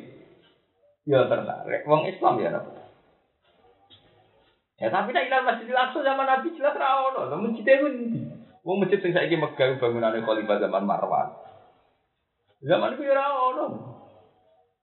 [1.03, 1.83] ya tertarik.
[1.83, 2.71] Wong Islam ya apa?
[4.77, 7.27] Ya tapi nek ilal Masjidil Aqsa zaman Nabi jelas ra ono.
[7.27, 8.21] Lah masjid e endi?
[8.63, 11.35] Wong masjid sing saiki megah bangunane Khalifah zaman Marwan.
[12.63, 13.65] Zaman itu ora ono.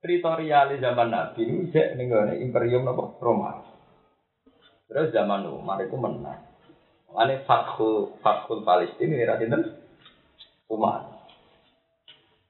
[0.05, 2.12] Teritorial zaman Nabi cek ning
[2.45, 3.73] Imperium napa Roma.
[4.95, 6.47] Terus zaman Umar itu menang.
[7.18, 9.74] Ane Fathul Fathul Palestina ini ra dinten
[10.70, 11.11] Umar.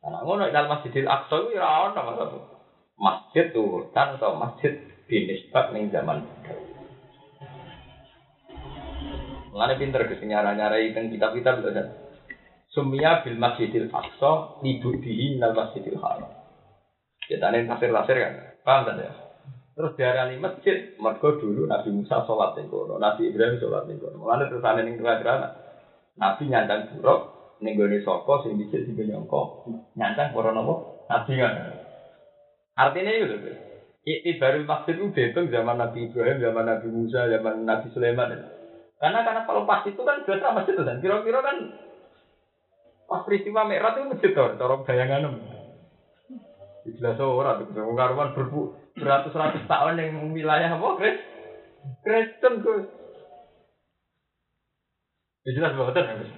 [0.05, 2.53] Nah, ngono ilal Masjidil Aqsa itu ora ono.
[3.01, 4.77] Masjid tuh kan atau masjid
[5.09, 6.29] binisbat ning zaman.
[9.51, 11.87] Mengenai pinter ke nyara-nyarai tentang kitab-kitab itu kan.
[12.69, 16.29] Sumia bil masjidil aqsa libudihi nal masjidil haram.
[17.25, 18.35] Kita ini tafsir-tafsir kan.
[18.67, 19.24] Paham kan ya?
[19.75, 24.23] Terus diarani masjid, mergo dulu Nabi Musa sholat ning kono, Nabi Ibrahim sholat ning kono.
[24.23, 25.19] Mulane ane ning tengah
[26.15, 27.21] Nabi nyandang buruk
[27.59, 29.67] ning gone saka sing dicek sing nyongko.
[29.99, 30.75] Nyandang para napa?
[31.11, 31.55] Nabi kan.
[32.75, 33.53] Artinya itu lho.
[34.05, 38.37] Iktibarul masjid itu dihitung zaman Nabi Ibrahim, zaman Nabi Musa, zaman Nabi Sulaiman.
[39.01, 41.57] Karena karena kalau pas itu kan biasa masjid dan kira-kira kan
[43.09, 45.41] pas peristiwa Mi'raj itu masjid tuh, cara bayangan
[46.85, 48.61] Jelas orang tuh, karuan berbu
[48.93, 51.19] beratus-ratus tahun yang wilayah apa, Chris?
[52.05, 52.85] Kristen Gus.
[55.45, 56.33] Ya jelas banget kan, Gus.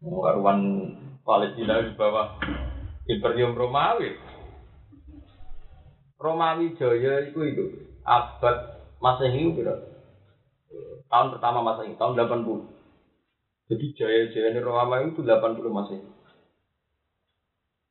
[0.00, 0.60] Karuan
[1.28, 2.40] Palestina di bawah
[3.04, 4.16] Imperium Romawi.
[6.16, 7.64] Romawi Jaya itu itu
[8.00, 9.96] abad Masehi berapa?
[11.06, 13.70] tahun pertama Masehi, tahun 80.
[13.70, 16.15] Jadi jaya-jaya Romawi itu 80 Masehi.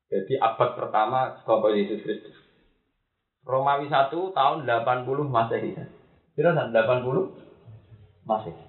[0.06, 2.38] Jadi abad pertama setelah Yesus Kristus.
[3.46, 5.72] Romawi 1 tahun 80 Masehi.
[6.34, 8.66] Kira 80 Masehi.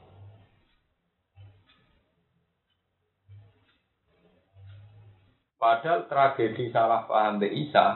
[5.57, 7.87] Padahal tragedi salah paham Mbak Isa,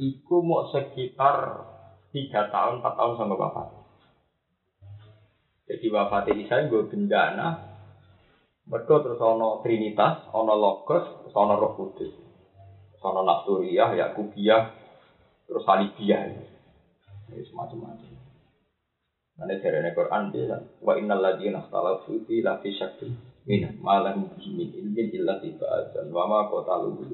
[0.00, 1.68] itu mau sekitar
[2.10, 3.68] 3 tahun, 4 tahun sampai wafat.
[5.68, 7.48] Jadi wafat Isa gue bencana.
[8.68, 12.27] Mereka terus ono Trinitas, ono Logos, terus ono Roh Kudus.
[12.98, 14.62] Terus ono Nasturiyah, Yakubiyah,
[15.46, 16.34] terus Salibiyah.
[17.30, 18.10] Ini semacam-macam.
[19.38, 23.14] Nanti dari Quran dia wa innal ladzina ikhtalafu fi la fi syakkin
[23.46, 27.06] min ma lahum min ilmin illa tiba'atan wa ma qatalu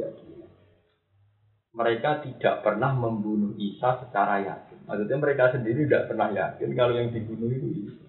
[1.75, 4.89] Mereka tidak pernah membunuh Isa secara yakin.
[4.89, 8.09] Maksudnya mereka sendiri tidak pernah yakin kalau yang dibunuh itu Isa.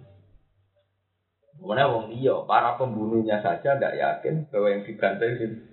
[1.60, 5.46] Mana wong iya, para pembunuhnya saja tidak yakin bahwa yang dibantai itu.
[5.50, 5.66] Nah,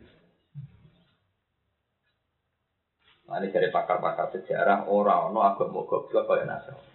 [3.30, 6.90] ini dari pakar-pakar sejarah orang no agak mau goblok kayak Nasrani.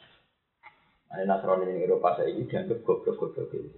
[1.07, 3.71] Nah, ini Nasrani di Eropa saya ini dianggap goblok-goblok itu.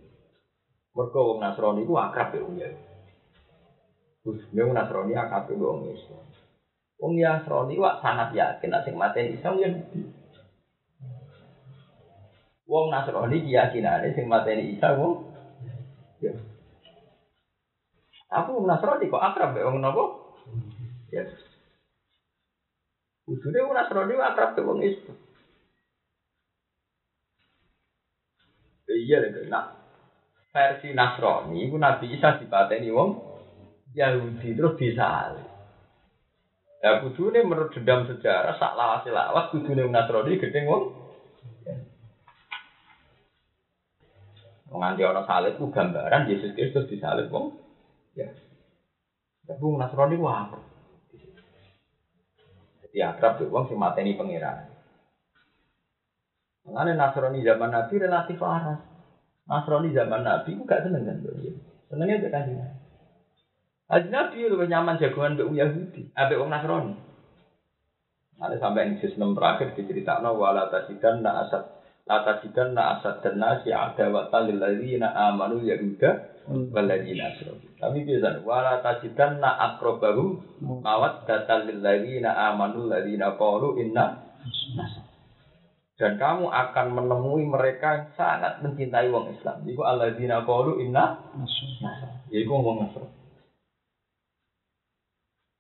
[0.98, 2.68] Mereka wong Nasrani itu akrab ya umnya.
[4.26, 6.26] Terus dia wong Nasrani akrab ya wong Islam.
[7.00, 9.74] Wong Nasrani wak sangat yakin asing mati Islam yang
[12.70, 15.26] Wong Nasrani keyakinane sing mateni Isa wong
[16.22, 16.38] ya.
[18.30, 20.04] Aku wong Nasrani kok akrab mbek wong napa?
[21.10, 21.26] Ya.
[23.30, 25.18] Ujune wong Nasrani akrab mbek wong Islam.
[28.90, 29.70] Iya lho, nah.
[30.50, 33.14] Versi Nasrani iku Nabi Isa dipateni wong
[33.94, 35.46] Yahudi terus disalib.
[36.82, 40.84] Ya kudune menurut dendam sejarah sak lawas-lawas kudune wong Nasrani gedeng wong
[44.70, 47.58] Nganti orang salib itu gambaran Yesus Kristus disalib wong.
[48.18, 48.30] Ya.
[49.46, 50.58] Tapi Nasrani apa?
[52.90, 54.66] Jadi akrab tuh wong sing mateni pangeran.
[56.66, 58.82] Mengenai Nasrani zaman Nabi relatif waras.
[59.46, 61.18] Nasrani zaman Nabi ku gak seneng kan
[61.90, 62.46] Senengnya itu kan
[63.90, 66.94] Haji Nabi lebih nyaman jagoan untuk Yahudi, abe wong Nasrani.
[68.40, 71.80] Ada sampai yang sistem terakhir diceritakan wala tasidan na asad
[72.10, 77.68] Lata jidan na asad dan nasi ada wata lilladzina amanu yahuda asrofu.
[77.80, 84.24] Tapi biasa, wala tajidan na akrobahu mawat data lilladzina amanu ladzina qalu inna
[86.00, 89.68] Dan kamu akan menemui mereka yang sangat mencintai wong Islam.
[89.68, 92.08] Iku alladzina qalu inna nasr.
[92.32, 93.04] Iku wong Nasr.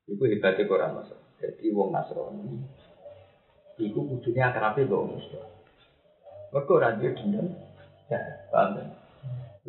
[0.09, 1.11] Iku hebatnya Quran Mas.
[1.39, 2.59] Jadi wong Nasrani
[3.79, 5.47] iku kudune akrabe wong Islam.
[6.51, 7.47] Mergo ora duwe dendam.
[8.09, 8.19] Ya,
[8.49, 8.98] paham.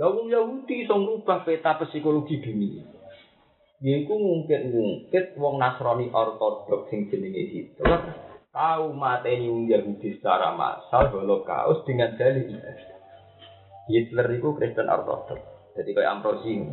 [0.01, 2.89] Lah wong Yahudi iso ngubah peta psikologi dunia.
[3.85, 8.01] Yaiku ngungkit-ngungkit wong Nasrani ortodoks sing jenenge Hitler
[8.49, 12.77] tahu mateni wong Yahudi secara massal Holocaust dengan ibadah.
[13.93, 15.77] Hitler itu Kristen ortodoks.
[15.77, 16.65] Jadi kayak Ambrosi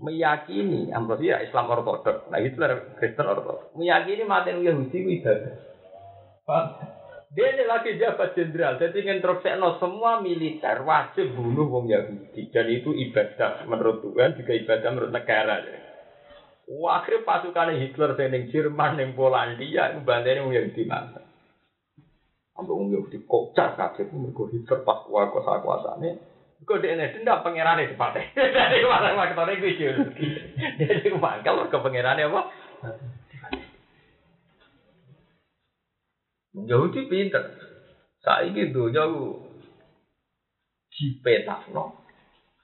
[0.00, 2.32] meyakini Ambrosi ya Islam ortodoks.
[2.32, 3.76] Nah Hitler Kristen ortodoks.
[3.76, 5.52] Meyakini mateni Yahudi itu ibadah.
[7.28, 12.96] Dia ini lagi jabat jenderal, jadi nginterupsekno semua militer wajib bunuh wong Yahudi dan itu
[12.96, 15.60] ibadah menurut Tuhan juga ibadah menurut negara.
[16.68, 21.20] Akhirnya pasukan Hitler ning Jerman ning Polandia iku bandene wong Yahudi mangsa.
[22.56, 26.10] Ambil wong Yahudi kocak kabeh mergo Hitler pas kuasa kuasane.
[26.64, 28.32] Kok dia dendam pangerane di partai.
[28.56, 30.26] Dari mana waktone kuwi ideologi.
[30.80, 32.40] Jadi mangkal ke pangerane apa?
[36.47, 37.44] Wong Yahudi pinter.
[38.18, 39.06] Saiki donya
[40.90, 41.84] dipetakno.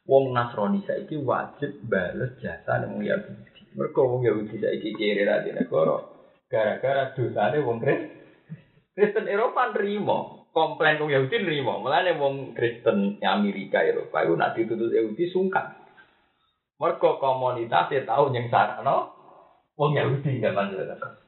[0.04, 3.72] Wong Nasrani saiki wajib bales jasa wong Yahudi.
[3.78, 6.02] Mergo wong Yahudi saiki kiri ra negara
[6.50, 9.26] gara-gara dosane wong Kristen.
[9.26, 11.80] Eropa nerima, komplain wong Yahudi nerima.
[11.80, 15.72] Mulane wong Kristen Amerika Eropa iku nak dituntut Yahudi sungkan.
[16.76, 19.08] Mergo komunitasnya tahu yang sarana
[19.78, 21.23] wong Yahudi zaman dulu.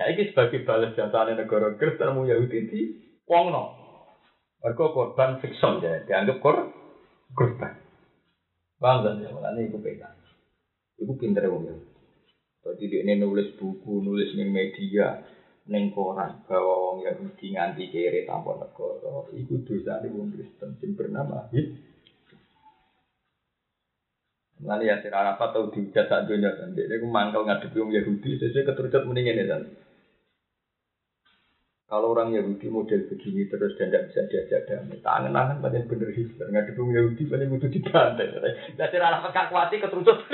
[0.00, 2.80] Nah, ini sebagai balas jasa negara Kristen wong Yahudi di
[3.28, 3.76] wongno.
[4.64, 6.56] Mergo korban fiksion ya, dianggap kor
[7.36, 7.76] korban.
[8.80, 9.28] Paham kan ya?
[9.28, 10.16] Mulane iku pegang.
[10.96, 11.76] Iku pinter wong ya.
[12.64, 15.20] Jadi dia ini nulis buku, nulis ning media,
[15.68, 19.28] ning koran bahwa wong Yahudi nganti kere tanpa negara.
[19.36, 21.44] Iku dosa wong Kristen sing bernama.
[24.64, 26.72] Nanti ya sira apa tau dihujat sak dunia kan.
[26.72, 29.89] Dia mangkel ngadepi wong Yahudi, sesuai keterucut mendingin ya kan.
[31.90, 36.46] Kalau orang Yahudi model begini terus dan tidak bisa diajak damai, tangan-tangan banyak bener Hitler,
[36.46, 38.30] nggak dukung Yahudi banyak butuh dibantai.
[38.78, 40.22] Jadi anak pekak kuati keterucut.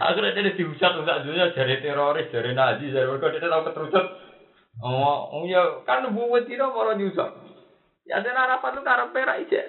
[0.00, 4.06] Akhirnya dia dihujat untuk dunia dari teroris, dari Nazi, dari mereka dia tahu keterucut.
[4.80, 7.30] Oh, oh ya kan buat itu mau nyusap.
[8.08, 9.62] Ya dan harapan itu karena perak aja.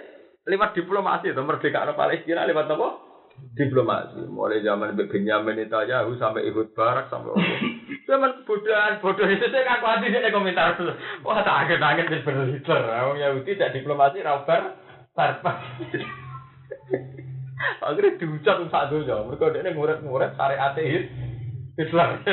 [0.47, 3.11] Lewat diplomasi itu merdeka Palestina lewat apa?
[3.52, 4.32] Diplomasi.
[4.32, 7.46] Mulai zaman Benjamin Netanyahu sampai ikut barak sampai apa.
[8.12, 10.92] Zaman bodohan, bodoh itu saya ngaku hati dia komentar dulu.
[11.24, 12.84] Wah tak angin angin jadi bener Hitler.
[12.92, 14.76] Orang Yahudi tidak diplomasi rabar
[15.16, 15.54] tarpa.
[17.88, 19.32] Akhirnya untuk satu jam.
[19.32, 22.10] Mereka dia nguret-nguret syariat Hitler.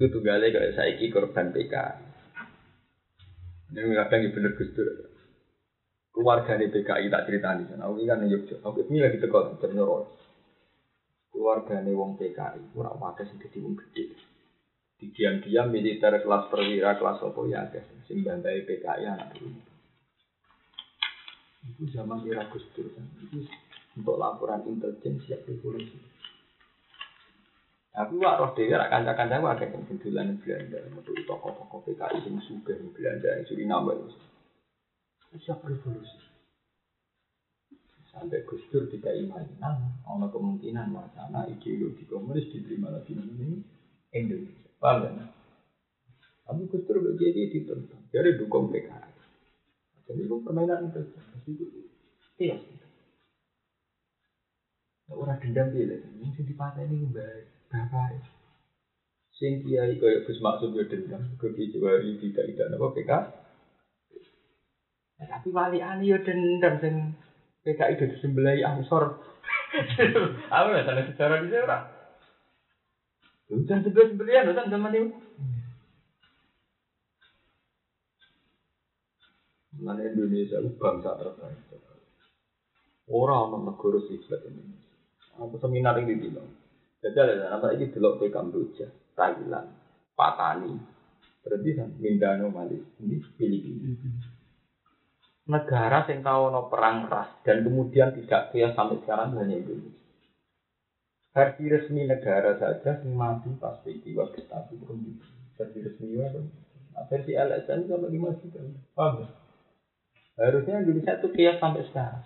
[0.00, 1.74] Itu tunggalnya kayak saiki korban PK.
[3.76, 5.09] Ini kadang bener Gus Dur.
[6.10, 7.86] Keluarga PKI tak cerita di sana.
[7.86, 10.10] Aku kan yuk, aku ini lagi tegal jam nyorol.
[11.30, 14.10] Keluarga wong PKI, kurang wadah sing gede wong gede.
[14.98, 19.54] Di diam-diam militer kelas perwira kelas apa ya guys, sing bantai PKI anak dulu.
[21.70, 23.06] Itu zaman era Gus Dur kan.
[23.22, 23.46] Itu
[23.94, 25.96] untuk laporan intelijen siap revolusi.
[27.90, 32.76] Aku wak roh dhewe rak kanca-kanca akeh sing dolan Belanda, metu toko-toko PKI sing sugih
[32.82, 34.29] ning Belanda, sing wis.
[35.30, 36.18] Siap revolusi.
[38.10, 43.62] Sampai Gus Dur tidak mainan, ada kemungkinan wacana ideologi komunis diterima lagi di
[44.10, 44.66] Indonesia.
[44.82, 45.26] Paham ya?
[46.42, 49.14] Tapi Gus Dur jadi ditentang, jadi dukung PKI.
[50.10, 51.02] Jadi itu permainan itu,
[51.46, 51.64] itu
[52.42, 52.58] iya.
[55.14, 57.46] Orang dendam dia, yang dipatah ini baik.
[57.70, 58.18] Bapak
[59.40, 61.72] sing kiai kaya Gus Maksud yo dendam ke Kiai
[62.20, 63.10] tidak tidak napa PK.
[65.20, 67.12] Ya, tapi wali ani yo dendam sing
[67.60, 69.20] PKI itu disembelai ansor.
[70.56, 71.84] Aku ya sana secara di ora.
[73.52, 75.08] Udah sebelah sembelian udah zaman itu.
[79.76, 81.68] Mana Indonesia itu bangsa terbaik.
[83.10, 84.96] Orang orang negara sifat Indonesia.
[85.36, 86.48] Aku seminar ini bilang.
[87.00, 88.84] Jadi ada apa ini delok ke Kamboja,
[89.16, 89.72] Thailand,
[90.12, 90.76] Patani,
[91.40, 93.88] berarti kan Mindanao, Malaysia, ini Filipina.
[95.50, 99.98] Negara yang tahu no perang ras dan kemudian tidak kaya sampai sekarang hanya Indonesia.
[101.34, 105.18] Versi resmi negara saja yang mati pas peristiwa prestasi belum
[105.58, 106.38] versi resmi apa?
[106.94, 108.62] Nah, versi LSM sama lima juta.
[108.94, 109.28] Paham ya?
[110.38, 112.22] Harusnya Indonesia itu kaya sampai sekarang.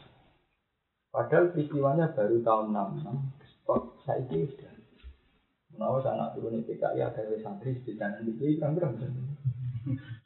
[1.08, 4.74] Padahal peristiwanya baru tahun 66 kok saya sudah
[5.74, 8.30] Menawa anak turun PKI ada santri di sana di
[8.62, 8.94] kan berang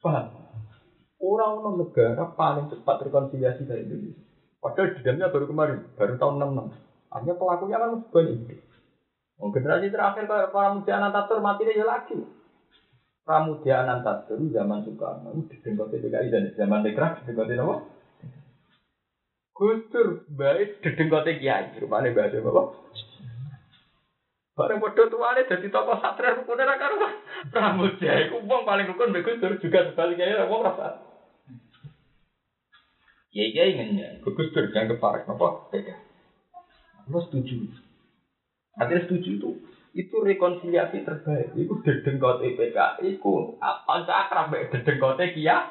[0.05, 0.48] Paham?
[1.19, 4.23] Orang orang negara paling cepat rekonsiliasi dari Indonesia.
[4.59, 7.15] Padahal di dalamnya baru kemarin, baru tahun 66.
[7.15, 8.39] Artinya pelakunya kan banyak.
[9.39, 12.19] Oh, generasi terakhir kayak para muda Anantatur mati dia lagi.
[13.23, 17.77] Pramudia Anantatur zaman Soekarno itu didengkoti PKI dan zaman Dekra didengkoti apa?
[19.55, 22.63] Gustur baik didengkoti Kiai, rupanya bahasa apa?
[24.59, 26.99] Bareng padha tuane dadi tokoh satria rukune ra karo
[27.55, 31.08] Pramudia wong paling rukun mbek Gustur juga sebaliknya ya wong rasa.
[33.29, 35.69] Ya iya inginnya, Gustur jangan keparek apa?
[35.69, 35.95] Beda.
[37.13, 37.69] Lo setuju.
[38.79, 39.51] Artinya setuju itu
[39.93, 41.53] itu rekonsiliasi terbaik.
[41.57, 45.69] Itu dedengkot IPK, itu apa akrab mbek dedengkot Kia.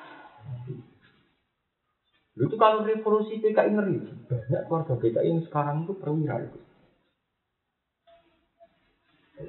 [2.38, 3.98] Itu kalau revolusi PKI ngeri,
[4.30, 6.62] banyak keluarga PKI yang sekarang itu perwira itu.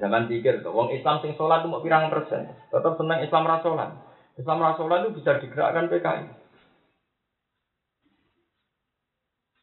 [0.01, 3.93] Zaman pikir, wong Islam sing sholat itu mau pirang persen, tetap senang Islam rasolan.
[4.41, 6.48] Islam rasolan itu bisa digerakkan PKI.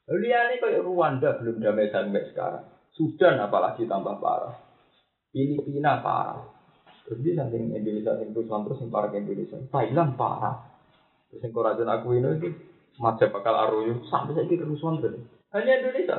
[0.07, 2.64] Liane kayak Rwanda belum damai sampai sekarang.
[2.94, 4.54] Sudan apalagi tambah parah.
[5.34, 6.46] Filipina parah.
[7.07, 9.59] Terus di samping Indonesia yang terus terus yang parah Indonesia.
[9.74, 10.57] Thailand parah.
[11.30, 12.48] Terus yang korajan aku ini itu
[13.02, 15.26] macam bakal aruyu sampai saya kira kerusuhan terus.
[15.50, 16.16] Hanya Indonesia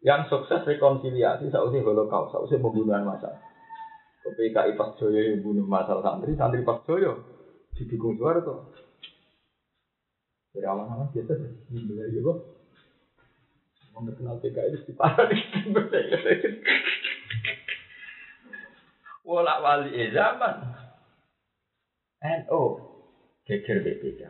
[0.00, 3.34] yang sukses rekonsiliasi sausnya holocaust, sausnya pembunuhan massal.
[4.28, 7.24] PKI Pak Joyo yang bunuh massal santri, santri Pak Joyo
[7.76, 8.76] didukung tuh.
[10.52, 11.32] Dari awal-awal biasa
[11.70, 12.06] ini ya
[13.98, 15.42] Mau kenal PKI itu parah di
[19.26, 20.54] Wala wali e zaman.
[22.22, 22.62] NO
[23.42, 24.22] geger BPK.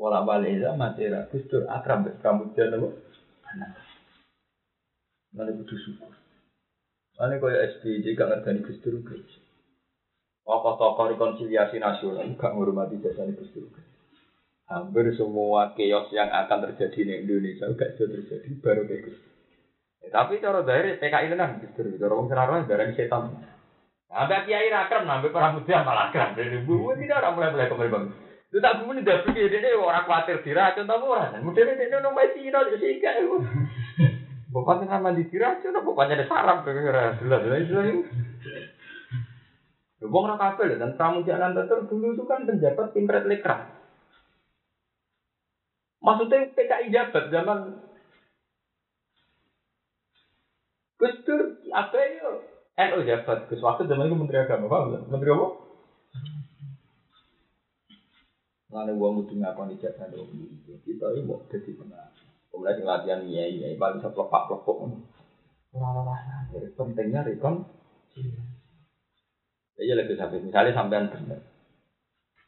[0.00, 2.96] Wala wali e zaman tera kustur akrab pramudia nopo.
[3.52, 3.76] Anak.
[5.36, 6.12] Lalu kudu syukur.
[7.20, 8.96] Lalu kaya SBY gak ngerti Gus Dur
[10.42, 13.68] Tokoh-tokoh rekonsiliasi nasional gak menghormati jasa Gus Dur
[14.72, 19.18] Hampir semua chaos yang akan terjadi di Indonesia gak bisa terjadi baru kayak Gus
[20.00, 21.86] ya, Tapi cara dari PKI tenang Dur.
[22.00, 23.36] Cara orang senaruh dari setan.
[24.08, 26.36] Sampai kiai rakrem, sampai para muda malah keren.
[26.36, 28.04] Dari bu, tidak orang mulai mulai kembali bang.
[28.48, 31.40] Itu tak bu ini dah pikir ini orang khawatir diracun tamu orang.
[31.44, 33.24] Mungkin ini nong masih nong sih kan.
[34.52, 37.88] Bapaknya nama di diracun, bapaknya ada sarap kira jelas jelas jelas.
[40.02, 43.81] Wong ora kabel dan Pramudia Anantatur dulu itu kan penjabat Impret Lekra.
[46.02, 47.78] Maksudnya PKI jabat zaman
[50.98, 51.40] Gus Dur
[51.70, 52.30] apa ya?
[52.90, 55.48] NU jabat Gus Wakil zaman itu Menteri Agama, paham Menteri apa?
[58.72, 60.32] Lalu uang udah ngapa nih jasa dong
[60.82, 62.24] kita ini mau jadi pengaruh.
[62.48, 64.48] Kemudian latihan iya iya paling bisa pelpak.
[65.72, 67.64] Orang-orang dari pentingnya rekon.
[69.76, 71.31] Iya lebih sampai misalnya sampean bener,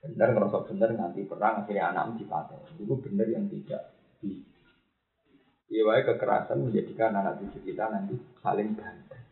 [0.04, 2.60] bener ngerasa bener nanti perang akhirnya anak dipakai.
[2.76, 3.88] Itu bener yang tidak
[4.20, 4.44] di.
[5.72, 9.22] Iya kekerasan menjadikan anak cucu kita nanti saling bantai.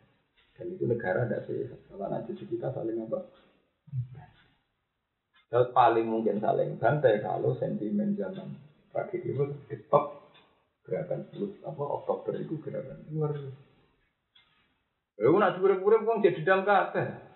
[0.57, 1.81] Dan itu negara tidak sehat.
[1.87, 3.21] Kalau anak cucu kita saling apa?
[5.53, 8.57] Terus paling mungkin saling bantai kalau sentimen zaman
[8.89, 9.45] tragedi itu
[9.85, 10.33] stop
[10.83, 13.37] gerakan 10 apa Oktober itu gerakan luar
[15.21, 17.32] Lalu nak pura-pura uang jadi dalam kata.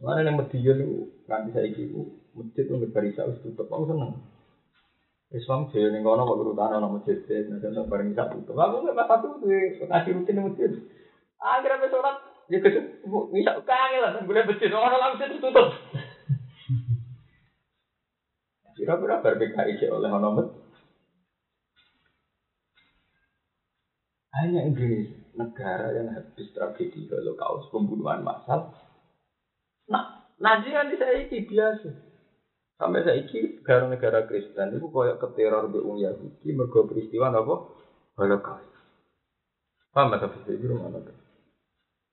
[0.00, 2.00] Mana yang Medion itu nanti saya itu
[2.32, 3.68] masjid itu berbarisa harus tutup.
[3.68, 4.16] Aku seneng.
[5.30, 7.20] Islam jaya nih kono kok urutan ono masjid.
[7.20, 8.56] Nanti untuk bareng tutup.
[8.56, 9.52] Aku nggak pas satu tuh
[9.84, 10.72] ngasih rutin di masjid.
[11.36, 12.16] Akhirnya sholat
[12.48, 12.84] ya kesuk
[13.28, 14.24] bisa kangen lah.
[14.24, 15.68] Boleh masjid orang langsung tutup.
[18.80, 20.70] Kira-kira berbeda oleh ono masjid.
[24.30, 28.70] Hanya Indonesia, negara yang habis tragedi Holocaust, pembunuhan massal.
[29.90, 31.90] Nah, nanti kan saya ini biasa.
[32.80, 37.54] Sampai saya ini negara-negara Kristen itu koyok ke teror di Ung Yahudi, mergo peristiwa apa?
[38.16, 38.72] Holocaust.
[39.90, 41.02] Paham tak bisa itu mana?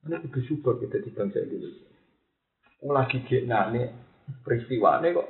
[0.04, 1.88] Ini juga super kita di bangsa Indonesia.
[2.84, 3.82] Lagi dia nane
[4.44, 5.28] peristiwa ini kok.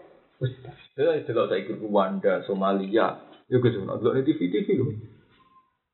[0.98, 4.94] Saya tidak saya ikut Rwanda, Somalia, ya gue cuma nonton di TV TV loh.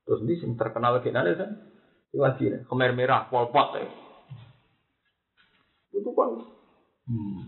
[0.03, 1.51] Terus ini yang terkenal lagi nanti kan,
[2.11, 3.87] nih, kemer merah, polpot ya.
[5.93, 6.29] Itu kan,
[7.07, 7.39] hmm,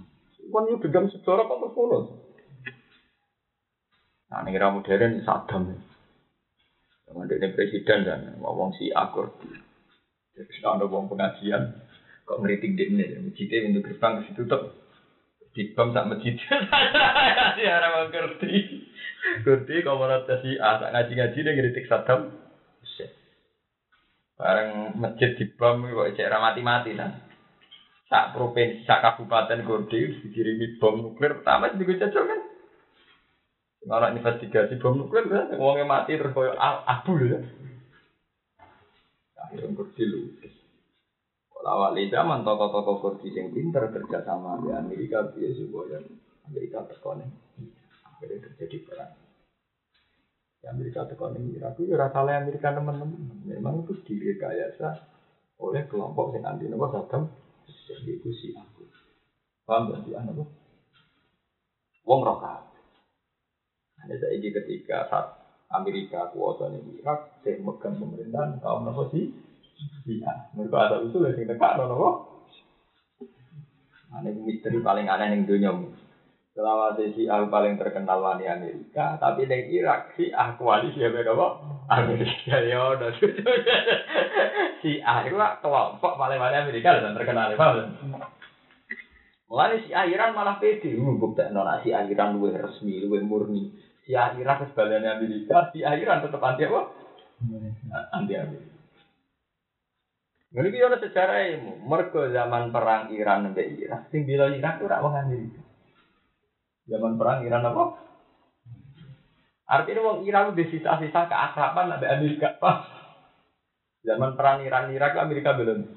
[0.54, 2.06] kan itu dendam sejarah kan terus
[4.26, 5.78] Nah, ini era modern Saddam.
[7.06, 9.30] Yang ada presiden dan ngomong si akur.
[10.34, 11.78] Jadi ada ngomong pengajian,
[12.26, 14.74] kok ngeritik di ini, masjidnya untuk gerbang ke situ tuh.
[15.54, 16.36] Di bam tak masjid.
[17.62, 18.54] Ya orang ngerti.
[19.46, 22.34] Ngerti kalau menurut si A, ngaji-ngaji dia ngeritik Saddam.
[24.36, 27.08] Bareng masjid dibom kok cek mati-mati nah.
[28.06, 32.40] Sak provinsi, sak kabupaten Gorde dikirimi bom nuklir pertama sing dijajal kan.
[33.86, 37.42] Kalau investigasi bom nuklir kan wongnya mati terus koyo al- abu ya.
[39.42, 40.56] Akhirnya Gorde lulus.
[41.66, 45.98] Kalau awal zaman tokoh-tokoh Kurdi yang pinter kerja sama di Amerika biar supaya
[46.46, 47.26] Amerika tekonin.
[48.06, 49.10] Akhirnya terjadi perang.
[50.62, 53.18] Di Amerika tekonin Irak itu rasa oleh Amerika teman-teman.
[53.50, 54.94] Memang itu direkayasa
[55.58, 57.26] oleh kelompok yang anti nopo Saddam.
[57.86, 58.84] Jadi itu si aku.
[59.66, 60.42] Paham gak sih anak
[62.06, 62.62] Wong roka.
[64.02, 65.26] Hanya saya ketika saat
[65.74, 69.26] Amerika kuasa di Irak, saya megang pemerintahan kaum nopo sih.
[70.06, 72.22] Iya, mereka ada usul yang dekat nopo.
[74.16, 75.72] Ini misteri paling aneh yang dunia.
[76.56, 81.54] Selama si A paling terkenal wani Amerika, tapi di Irak si A koalisi beda kok.
[81.92, 83.12] Amerika ya udah
[84.82, 87.92] si A itu kelompok paling wani Amerika dan terkenal paham?
[89.52, 93.20] Mulai si A Iran malah pede, uh, bukti nona si A Iran luwe resmi, luwe
[93.20, 93.76] murni.
[94.08, 96.82] Si A Iran kesebalannya Amerika, si A Iran tetap anti apa?
[98.16, 98.74] Anti Amerika.
[100.56, 101.84] Ini kita ada sejarah ilmu.
[101.84, 105.65] Mergo zaman perang Iran sampai Irak, sing bila Irak itu rak wong Amerika.
[106.86, 107.84] Zaman perang Iran apa?
[109.66, 112.86] Artinya wong Iran udah sisa-sisa keakraban sampai Amerika pas.
[114.06, 115.90] Zaman perang Iran Irak Amerika belum.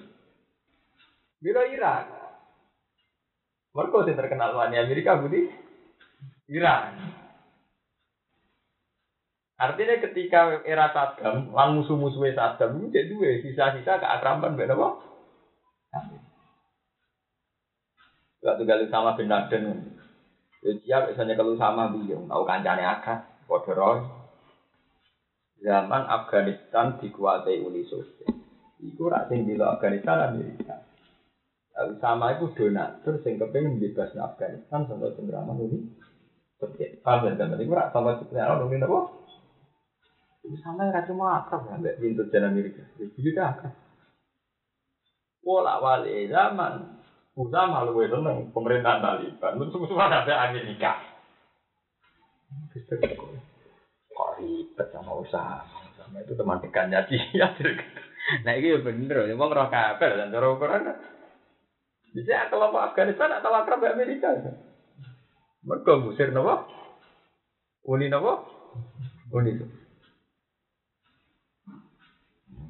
[1.44, 2.08] Bila Irak.
[3.76, 5.52] Mergo sing terkenal wani Amerika budi
[6.48, 6.96] Iran.
[9.58, 14.88] Artinya ketika era Saddam, lang musuh-musuhnya Saddam itu jadi dua sisa-sisa keakraban beda apa?
[18.38, 19.98] Gak tinggal sama bin Laden.
[20.58, 24.02] Ya siap misalnya kalau sama beliau, tahu kancane akas, kodoroy.
[25.58, 28.30] Zaman Afghanistan dikuasai Uni Soviet.
[28.78, 30.86] Iku rak sing bila Afghanistan Amerika.
[31.74, 35.78] Lalu sama itu donatur sing kepengen bebas Afghanistan sampai penggeraman Uni
[36.58, 37.02] Soviet.
[37.02, 37.58] Paham kan?
[37.58, 39.00] Iku rak sama penggeraman Uni apa?
[40.46, 42.82] Itu sama yang cuma akrab ya, mbak pintu jalan Amerika.
[42.98, 43.74] Itu juga akrab.
[45.42, 46.97] Pola wali zaman
[47.38, 50.98] Usama lu itu neng pemerintahan Taliban, semua ada Amerika.
[54.10, 55.62] Kok ribet sama usaha,
[55.94, 57.46] sama itu teman dekatnya dia.
[58.28, 60.84] Nah ini ya bener, ya mau ngerok kabel dan cara ukuran.
[62.12, 64.28] Bisa kelompok Afghanistan atau akrab Amerika.
[65.64, 66.68] Mereka musir nopo,
[67.88, 68.44] uni nopo,
[69.32, 69.64] uni itu.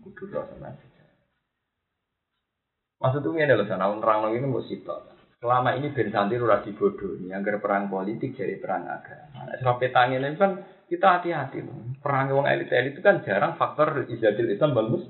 [0.06, 0.70] Kudu doa sama
[2.98, 4.58] Maksud itu ini loh, sana orang ini mau.
[5.38, 9.46] Selama ini Ben udah dibodoh, ini agar perang politik jadi perang agama.
[9.46, 11.78] Nah, Soal petangin ini kan kita hati-hati loh.
[12.02, 15.06] Perang wong elit elit itu kan jarang faktor izadil Islam bagus.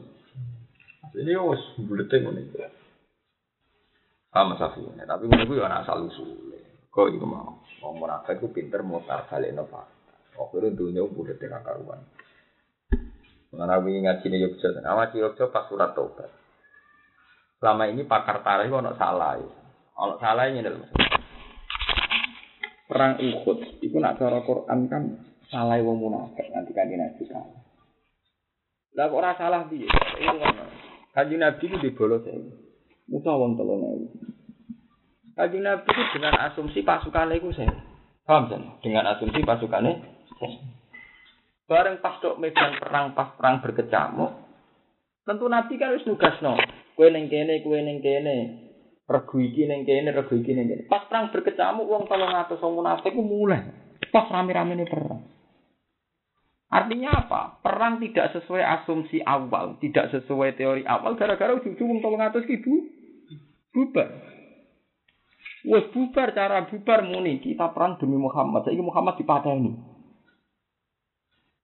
[1.17, 2.45] Ini wos buletin ini.
[4.29, 6.53] Sama safi tapi menurut gue anak asal usul.
[6.93, 7.65] Kok itu mau?
[7.81, 9.89] Mau munafik itu pinter balik nova.
[10.37, 12.05] Oh, itu dunia buletin akaruan.
[13.49, 16.29] Mengenai ngaji nih Yogyakarta, awak Yogyakarta pas surat tobat.
[17.59, 19.39] Selama ini pakar tarikh ono salah.
[19.39, 19.49] ya.
[19.99, 20.87] Ono salah ini dalam
[22.87, 23.83] perang Uhud.
[23.83, 25.03] Itu nak cara Quran kan
[25.51, 27.45] salah wong munafik nanti kan nabi kan.
[28.97, 29.87] Lah kok ora salah piye?
[29.87, 30.39] Itu.
[31.15, 32.35] Kanjeng Nabi itu dibolos ya.
[33.11, 34.07] Musa wong telung ewu.
[35.35, 37.75] Kanjeng Nabi itu dengan asumsi pasukannya itu saya.
[38.27, 38.63] Paham kan?
[38.83, 39.99] Dengan asumsi pasukannya
[40.39, 40.59] saya.
[41.69, 44.31] Bareng pas tok medan perang pas perang berkecamuk.
[45.29, 46.57] Tentu Nabi kan wis nugasno.
[46.99, 48.37] Kowe ning kene, kowe ning kene.
[49.07, 50.83] Regu iki ning kene, regu iki ning kene.
[50.91, 53.63] Pas perang berkecamuk wong 300 wong munafik ku mulai.
[54.11, 55.23] Pas rame-rame ini perang.
[56.75, 57.63] Artinya apa?
[57.63, 62.75] Perang tidak sesuai asumsi awal, tidak sesuai teori awal gara-gara ujung-ujung wong 300 ki bu
[63.71, 64.09] bubar.
[65.71, 68.67] Wes bubar cara bubar muni kita perang demi Muhammad.
[68.67, 69.71] Saiki Muhammad dipateni.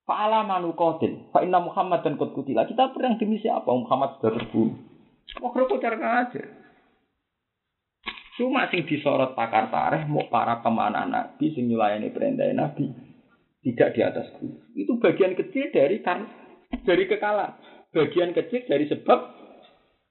[0.07, 1.26] Fa'ala manu qatil.
[1.35, 2.70] Fa inna Muhammad dan qad kutila.
[2.70, 3.66] Kita perang demi siapa?
[3.66, 4.93] Muhammad sudah terbunuh.
[5.32, 5.96] Kok cara
[6.26, 6.42] aja.
[8.34, 12.90] Cuma sing disorot pakar tareh mau para pemanah Nabi sing nyulayani perintah Nabi
[13.62, 14.58] tidak di atas guru.
[14.74, 16.26] Itu bagian kecil dari kan
[16.82, 17.54] dari kekalahan.
[17.94, 19.18] Bagian kecil dari sebab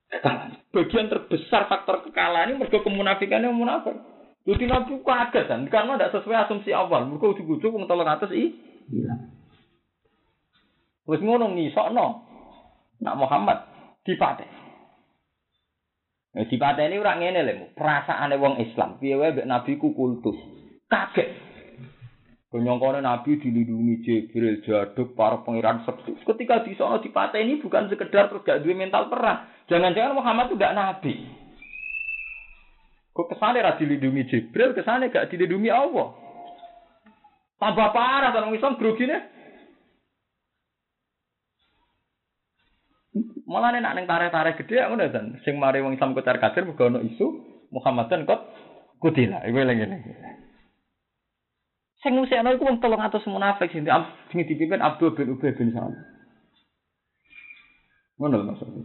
[0.08, 0.56] kekalahan.
[0.72, 4.00] Bagian terbesar faktor kekalahan ini mergo kemunafikannya munafik.
[4.48, 7.04] Jadi Nabi kaget kan karena tidak sesuai asumsi awal.
[7.12, 8.56] Mergo ujug-ujug wong 300 i
[8.88, 9.36] hilang.
[11.04, 12.08] Wis ngono ngisokno.
[13.04, 13.68] Nak Muhammad
[14.08, 14.63] dipateh.
[16.34, 18.98] Nah, dipateni ora ngene lho, perasaane wong Islam.
[18.98, 20.38] Piye wae Nabi ku kultus.
[20.90, 21.30] Kaget.
[22.50, 26.22] Kenyongkone Nabi dilindungi Jibril, Jaduk, para pangeran sepuh.
[26.22, 29.50] Ketika di sana dipateni bukan sekedar terus gak duwe mental perang.
[29.66, 31.14] Jangan-jangan Muhammad itu gak Nabi.
[33.14, 36.14] Kok kesane ra dilindungi Jibril, kesane gak dilindungi Allah.
[37.58, 39.33] Tambah parah orang Islam grogine.
[43.44, 47.04] Malah nek nang tarik-tarik gede ngono dan sing mari wong Islam kocar kacir mergo ono
[47.04, 47.28] isu
[47.76, 48.40] Muhammadan kok
[49.04, 49.44] kutila.
[49.44, 50.00] Iku eling-eling.
[52.00, 53.84] Sing ngusikno iku wong 300 munafik sing
[54.32, 56.00] sing dipimpin Abdul bin Ubay bin Salul.
[58.16, 58.84] Ngono lho maksudnya.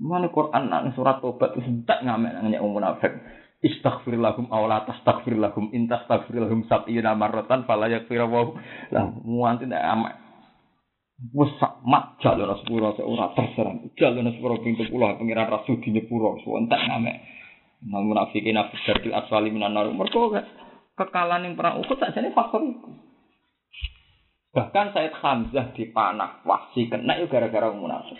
[0.00, 3.12] Mana Quran nang surat Tobat itu tak ngamen nang nyek munafik.
[3.60, 8.56] Istaghfir lahum aw la tastaghfir lahum in tastaghfir lahum sab'ina marratan fala yaghfir wa
[8.88, 9.84] lah muanti ndak
[11.20, 11.32] amak.
[11.36, 11.52] Wes
[11.84, 13.84] mak jalur sepuro ora terserang.
[13.94, 17.16] Jalur sepuro pengiran rasul di nyepuro entek ngamek.
[17.80, 19.88] Nang munafikin dari aswali minan nar.
[19.92, 20.32] Mergo
[20.96, 22.88] kekalahan yang perang saja ini faktor itu.
[24.50, 28.18] Bahkan Said Hamzah dipanah wasi kena itu gara-gara munafik.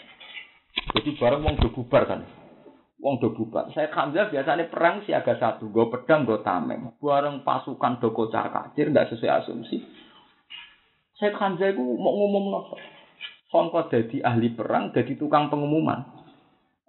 [0.95, 2.23] Jadi bareng wong do bubar kan.
[3.03, 3.75] Wong do bubar.
[3.75, 6.95] Said Hamzah biasanya perang siaga satu, gue pedang, gue tameng.
[7.03, 9.83] Bareng pasukan do kocar kacir, nggak sesuai asumsi.
[11.21, 12.75] Said Hamzah itu mau ngomong nopo.
[13.53, 16.01] Songko jadi ahli perang, jadi tukang pengumuman.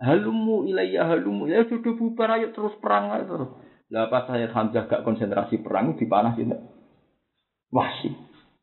[0.02, 3.52] Halumu ilayya halumu ya sudah bubar ayo terus perang ayo terus.
[3.92, 6.56] Lah saya Hamzah gak konsentrasi perang di panah itu
[7.70, 8.10] wahsi.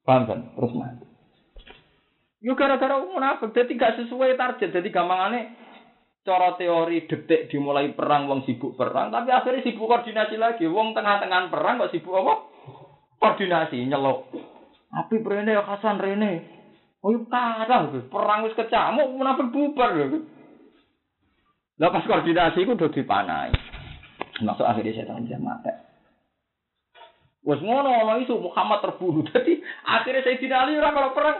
[0.02, 0.40] Paham kan?
[0.56, 1.06] Terus mati.
[2.42, 4.72] Yo gara-gara munafik jadi gak sesuai target.
[4.72, 5.52] Jadi gampangane
[6.26, 10.64] cara teori detik dimulai perang wong sibuk perang tapi akhirnya sibuk koordinasi lagi.
[10.66, 12.34] Wong tengah-tengah perang kok sibuk apa?
[13.20, 14.32] Koordinasi nyelok.
[14.88, 16.32] Api rene ya Hasan rene.
[17.04, 20.24] Oh yuk kalah perang wis kecamuk munafik bubar lho.
[21.78, 23.54] Lah pas koordinasi ku udah dipanai.
[24.42, 25.70] Masuk akhirnya setan mati.
[27.46, 29.22] Wes ngono ono isu Muhammad terbunuh.
[29.30, 31.38] Jadi akhirnya saya Ali ora kalau perang.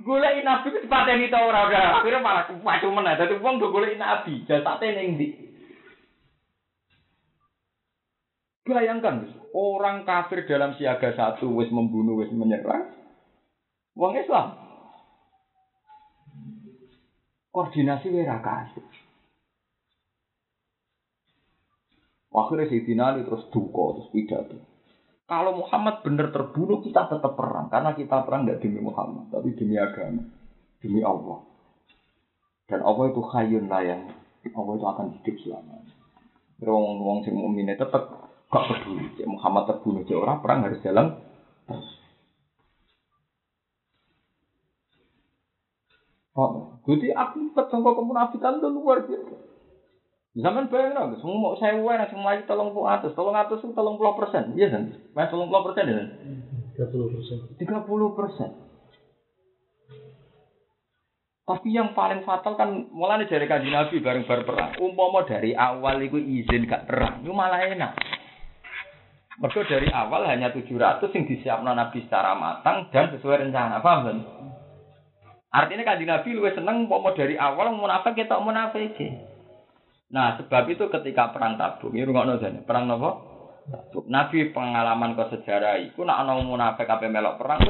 [0.00, 2.00] Golek nabi wis pateni ta ora ora.
[2.00, 3.18] Akhirnya malah pacu meneh.
[3.18, 5.49] Dadi wong do golek nabi, jasate ning ndi?
[8.60, 9.24] Bayangkan,
[9.56, 12.92] orang kafir dalam siaga satu wis membunuh, wis menyerang.
[13.96, 14.56] Wong Islam.
[17.50, 18.84] Koordinasi wira kasih.
[22.30, 24.56] Akhirnya Sayyidina Ali terus duka, terus pidato.
[25.26, 27.66] Kalau Muhammad benar terbunuh, kita tetap perang.
[27.70, 30.22] Karena kita perang tidak demi Muhammad, tapi demi agama.
[30.78, 31.42] Demi Allah.
[32.70, 34.14] Dan Allah itu khayun layang.
[34.46, 35.94] Allah itu akan hidup selamanya.
[36.62, 39.06] Wong wong sing mukmin tetap gak peduli.
[39.14, 41.14] Cik Muhammad terbunuh, cik orang perang harus jalan
[41.70, 41.88] terus.
[46.34, 49.34] Oh, jadi akibat sangka kemunafikan itu luar biasa.
[50.30, 53.74] Zaman bayang dong, semua mau saya uang, semua lagi tolong puluh atas, tolong atas itu
[53.74, 54.94] tolong puluh persen, iya kan?
[55.10, 56.06] Mas tolong puluh persen ya?
[56.70, 57.36] Tiga puluh persen.
[57.58, 58.50] Tiga puluh persen.
[61.50, 64.70] Tapi yang paling fatal kan mulai dari kaji Nabi bareng bareng perang.
[64.78, 67.98] Umpama dari awal itu izin gak perang, itu malah enak.
[69.40, 73.80] Mereka dari awal hanya 700 yang disiapkan Nabi secara matang dan sesuai rencana.
[73.80, 74.18] Paham kan?
[75.50, 78.92] Artinya kaji Nabi lebih seneng umpama dari awal munafik kita munafik.
[80.12, 83.10] Nah, sebab itu ketika perang Tabuk, ini rungokno jane, perang nopo?
[84.10, 87.62] Nabi pengalaman ke sejarah nak ana munafik kabeh melok perang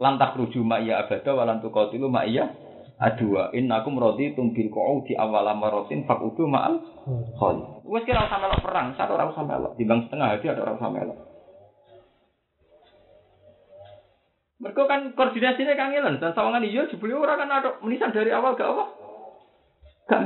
[0.00, 2.50] lantak ruju ma iya abada walan tuqatilu ma iya
[2.98, 4.70] adua innakum raditum bil
[5.02, 6.78] di awal amaratin faqudu ma'al
[7.36, 7.62] khali.
[7.82, 10.90] Wis kira usah melok perang, satu ora usah melok, bang setengah hati ada ora usah
[10.90, 11.18] melok.
[14.62, 18.70] Mereka kan koordinasinya kangelan dan sawangan iya jebule ora kan ada menisan dari awal gak
[18.70, 18.84] apa?
[20.08, 20.22] Gak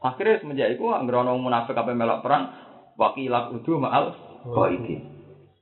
[0.00, 2.48] Akhirnya semenjak itu anggere ana munafik apa melok perang,
[2.96, 4.16] wakilat udu ma'al
[4.48, 5.04] qaidi.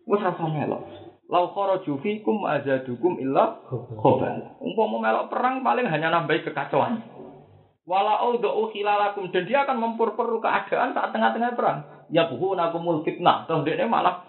[0.06, 0.86] Wes rasa melok.
[1.28, 4.56] Lau kharaju fikum azadukum illa khobal.
[4.64, 7.04] Umpama melok perang paling hanya nambah kekacauan.
[7.84, 11.78] Wala audhu khilalakum dan dia akan memperperu keadaan saat tengah-tengah perang.
[12.08, 13.44] Ya buhu nakumul fitnah.
[13.44, 14.24] Terus dia malah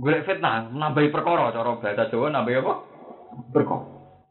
[0.00, 2.74] golek fitnah, nambahi perkara cara bahasa Jawa nambahi apa?
[3.52, 3.84] Perkara.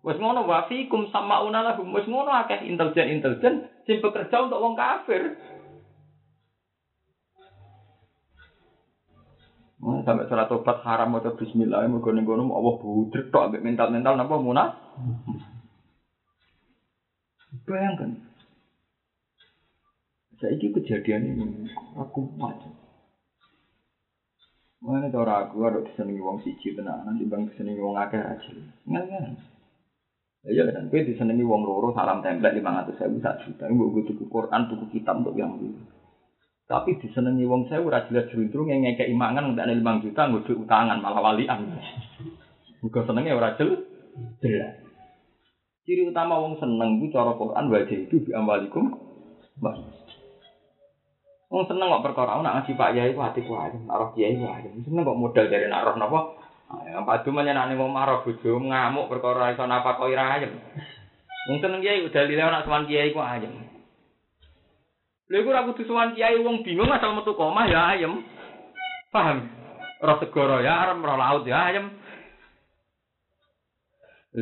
[0.06, 1.92] Wes ngono wa fikum sama lahum.
[1.92, 5.36] Wes ngono akeh intelijen-intelijen sing bekerja untuk wong kafir.
[9.88, 14.20] Hmm, sampai surat tobat haram atau bismillah mergo ning kono Allah budrek tok ambek mental-mental
[14.20, 14.76] napa munah.
[17.64, 18.20] Bayangkan.
[20.44, 22.76] Saiki kejadian ini aku macam.
[24.84, 28.52] Mana cara aku ada kesenangan wong siji tenan, nanti bang kesenangan wong akeh aja.
[28.92, 29.40] Ngal-ngal.
[30.52, 33.72] Ya kan, gue disenangi wong loro salam template lima ratus ribu sak juta.
[33.72, 35.80] Gue gue tuku Quran, tuku kitab untuk yang dulu.
[36.68, 41.00] Tapi disenengi wong saya ora jelas jeruntrung yang ngekek imangan ndak 5 juta nggo utangan
[41.00, 41.64] malah walian.
[42.84, 43.88] Muga senenge ora jelas.
[45.88, 48.92] Ciri utama wong seneng itu cara Quran wajah itu bi amwalikum.
[51.48, 54.44] Wong seneng kok perkara nak ngaji Pak Yai ku ati ku nak roh Kiai ku
[54.44, 54.68] aja.
[54.68, 56.20] Seneng kok modal dari nak roh napa?
[56.92, 60.52] Yang padu menyenani wong marah bojo ngamuk perkara iso napa kok ira ayem.
[61.48, 63.77] Wong seneng Kiai udah lile nak sowan Kiai ku ayem.
[65.28, 68.24] Lha iku ora kudu sowan Kiai wong bingung asal metu komah ya ayem.
[69.12, 69.44] Paham?
[70.00, 71.92] Roh segoro ya arem roh laut ya ayem.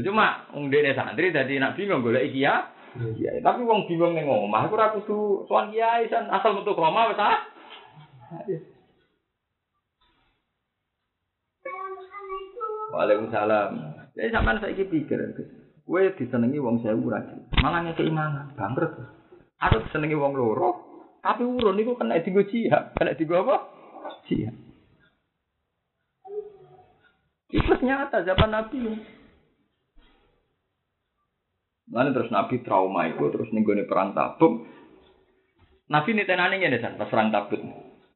[0.05, 2.69] Cuma wong dene santri dadi nak bingung golek iki ya.
[2.95, 7.09] Iya, tapi wong bingung ning omah iku ora kudu sowan kiai san asal metu omah
[7.09, 7.41] wis ah.
[12.93, 13.71] Waalaikumsalam.
[14.15, 15.19] Jadi sampean saiki pikir,
[15.83, 17.19] kowe disenengi wong sewu ora
[17.59, 19.14] malah ngekeki mangan, bangkrut.
[19.66, 20.70] Aku disenengi wong loro,
[21.26, 23.66] tapi urun niku kena digo jihad, kena digo apa?
[24.30, 24.53] Jihad.
[27.49, 28.78] Itu nyata zaman Nabi.
[31.89, 34.70] Lalu terus Nabi trauma itu terus nenggone perang tabuk.
[35.86, 37.61] Nabi ini tenane ngene san pas perang tabuk.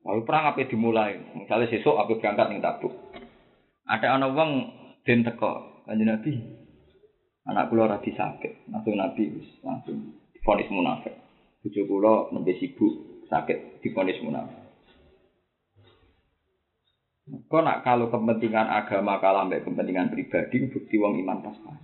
[0.06, 1.18] Lalu perang apa dimulai?
[1.38, 2.93] Misalnya sesuk apa berangkat ning tabuk.
[3.89, 4.52] Ada anak wong
[5.06, 6.34] den teko kanjeng Nabi.
[7.50, 9.34] Anak kula ora sakit, langsung Nabi
[9.66, 9.97] langsung
[10.36, 11.28] difonis munafik.
[11.60, 14.60] Bojo kula nembe sibuk sakit difonis munafik.
[17.30, 21.78] Kok nak kalau kepentingan agama kalah mbek kepentingan pribadi bukti wong iman pas-pas.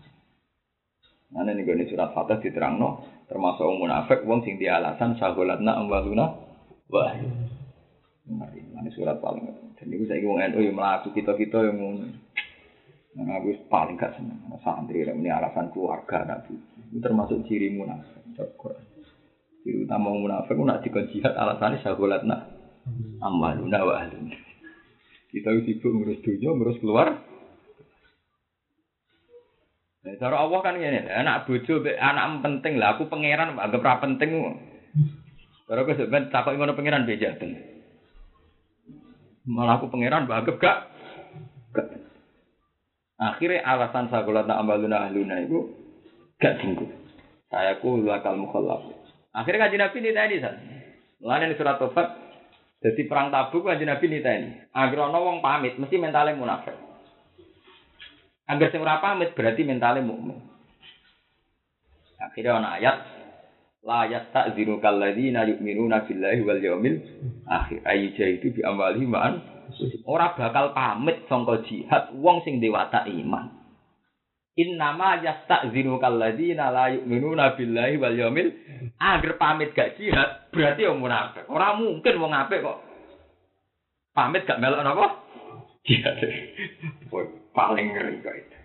[1.36, 6.26] Nah, ini gue surat Fatah diterangno termasuk wong munafik wong sing di alasan sagolatna amwaluna
[6.90, 7.14] wah.
[8.26, 9.46] Mari, ini surat paling
[9.78, 12.10] dan itu saya ngomong NU yang melaku kita kita yang ngomong.
[13.22, 16.58] Nah, aku paling gak seneng santri ini alasan keluarga nabi.
[16.90, 18.26] Itu termasuk ciri munafik.
[19.66, 22.46] Ciri utama munafik nak dikon jihad alasannya sagolatna
[23.18, 24.06] amwaluna wa
[25.34, 27.18] Kita sibuk ngurus dunia, ngurus keluar,
[30.06, 32.94] Nah, cara Allah kan gini, anak bojo, anak penting lah.
[32.94, 34.38] Aku pangeran, anggap ra penting.
[35.66, 37.34] Cara aku sebenarnya takut ngono pangeran beja
[39.50, 40.78] Malah aku pangeran, anggap gak.
[41.74, 41.88] gak.
[43.18, 45.74] Akhirnya alasan sakulat nak ambaluna ahluna itu
[46.38, 46.86] gak tinggu.
[47.50, 49.05] Saya ku lakal mukhallaf.
[49.36, 50.56] Akhirnya kaji nabi ini tadi san.
[51.20, 52.08] Lain surat tobat.
[52.80, 54.48] Jadi perang tabuk kaji nabi ini tadi.
[54.72, 56.76] Agar wong pamit, mesti mentalnya munafik.
[58.46, 60.38] Sing ora pamit berarti mentale mukmin.
[62.22, 62.98] Akhirnya ana ayat
[63.86, 66.96] la yasta'zinu kalladzina yu'minuna billahi wal yaumil
[67.50, 67.82] akhir.
[67.84, 69.42] Ayi itu bi amwalihim ma'an
[70.06, 73.65] ora bakal pamit sangka jihad wong sing dewata iman.
[74.56, 78.56] Innama yasta'zinu kalladzina la yu'minuna billahi wal yaumil
[78.96, 81.44] akhir pamit gak jihad berarti wong munafik.
[81.52, 82.80] Ora mungkin wong apik kok
[84.16, 85.08] pamit gak melok napa?
[85.84, 86.24] Jihad
[87.52, 88.58] paling ngeri kok itu.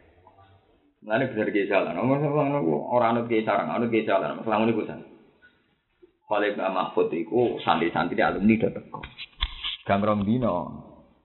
[1.02, 1.98] Mulane bener ki jalan.
[1.98, 4.38] Ora anut ki sarang, anut ki jalan.
[4.38, 4.94] Masalah ngene kuwi.
[6.30, 9.02] Khalid Mbak Mahfud iku santri-santri alumni do teko.
[9.82, 10.54] Gamrong dino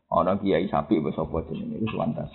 [0.09, 2.34] ana kiai sapi wis apa jenenge iku suwantas.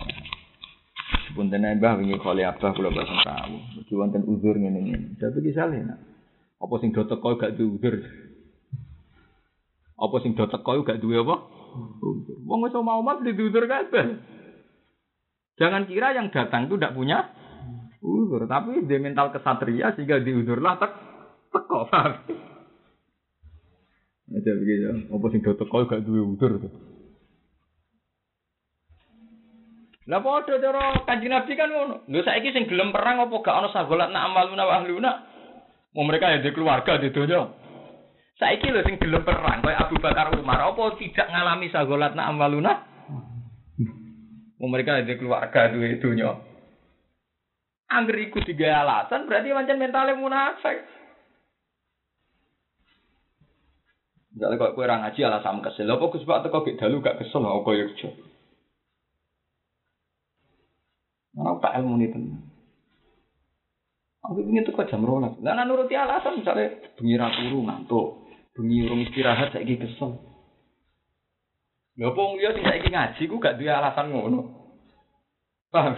[1.31, 3.55] Sepunten Mbah wingi Khalid Abah kula boten tahu.
[3.83, 5.07] Iki wonten uzur ngene ngene.
[5.19, 5.99] Tapi ki saleh nak.
[6.61, 7.95] Apa sing do teko gak duwe uzur?
[9.97, 11.35] Apa sing do teko gak duwe apa?
[12.45, 14.05] Wong wis mat di uzur kabeh.
[15.55, 17.31] Jangan kira yang datang itu tidak punya
[18.01, 20.91] uzur, tapi dia mental kesatria sehingga diuzurlah tek
[21.49, 21.87] teko.
[24.31, 25.11] Aja begitu.
[25.11, 26.59] Apa sing do teko gak duwe uzur.
[30.11, 32.03] Lah padha cara Kanjeng Nabi kan ngono.
[32.11, 35.11] Lho saiki sing gelem perang apa gak ana sagolat nak amaluna wa ahluna?
[35.95, 37.47] Mau mereka ya di keluarga di dunia.
[38.35, 42.91] Saiki lho sing gelem perang kaya Abu Bakar Umar apa tidak ngalami sagolat nak amaluna?
[44.61, 46.37] mereka ada keluarga duwe dunya.
[47.89, 50.85] Angger iku tiga alasan berarti macam mentalnya munafik.
[54.31, 57.43] Misalnya kalau kue orang ngaji alasan kesel, apa Gus Pak teko gak dalu gak kesel,
[57.43, 58.09] apa kau kerja?
[61.31, 62.43] Mana tak ilmu ini tenan.
[64.27, 65.39] Aku ingin tuh jam rolas.
[65.39, 68.07] Lah nuruti alasan misalnya bengi turu ngantuk,
[68.53, 70.19] bengi urung istirahat saiki kesel.
[71.95, 74.51] Apa wong liya sing saiki ngaji ku gak duwe alasan ngono.
[75.71, 75.95] Paham?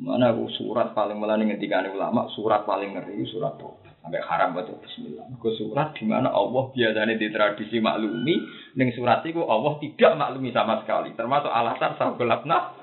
[0.00, 3.92] Mana aku surat paling melani ngendikane ulama, surat paling ngeri surat tobat.
[4.00, 5.28] Sampai haram baca bismillah.
[5.36, 8.32] Ku surat di mana Allah biasanya di tradisi maklumi,
[8.80, 11.12] ning surat itu Allah tidak maklumi sama sekali.
[11.12, 12.79] Termasuk alasan sagolatna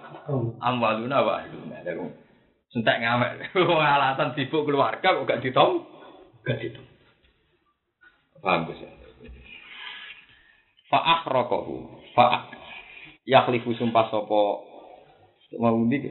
[0.60, 1.84] amwaluna wa ahluna.
[2.72, 3.56] Sentek ngamek.
[3.96, 5.88] alasan sibuk keluarga kok gak ditom?
[6.44, 6.86] Gak ditom.
[8.44, 8.98] Paham ya?
[10.88, 11.76] fa akhraqahu
[12.16, 12.48] fa
[13.28, 14.42] yakhlifu sumpah sapa
[15.60, 16.08] mau ndi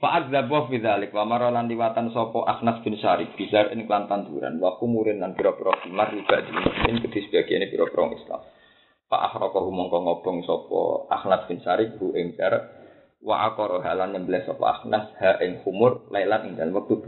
[0.00, 4.56] fa adzaba fi dzalik wa maralan liwatan sapa Akhnas bin Syarif bizar ing lan tanduran
[4.60, 6.40] wa kumurin lan pira-pira kimar riba
[6.88, 8.40] ing kedhi sebagiane pira-pira Islam
[9.12, 10.80] fa akhraqahu mongko ngobong sapa
[11.12, 12.83] Akhnas bin Syarif bu ing jar
[13.24, 17.00] wa aqara halan nyembelih sapa Akhnas ha ing humur lailan ing dalem wektu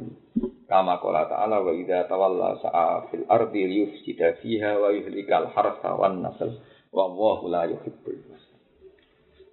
[0.64, 6.24] kama qala ta'ala wa idza tawalla sa'a fil ardi liyufsida fiha wa yuhlikal harsa wan
[6.24, 6.56] nasl
[6.90, 8.16] wallahu la yuhibbul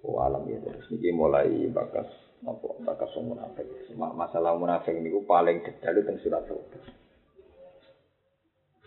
[0.04, 2.08] wa alam ya terus niki mulai bakas
[2.44, 3.64] apa bakas munafik.
[3.96, 6.84] Masalah munafik niku paling detail teng surat Taubah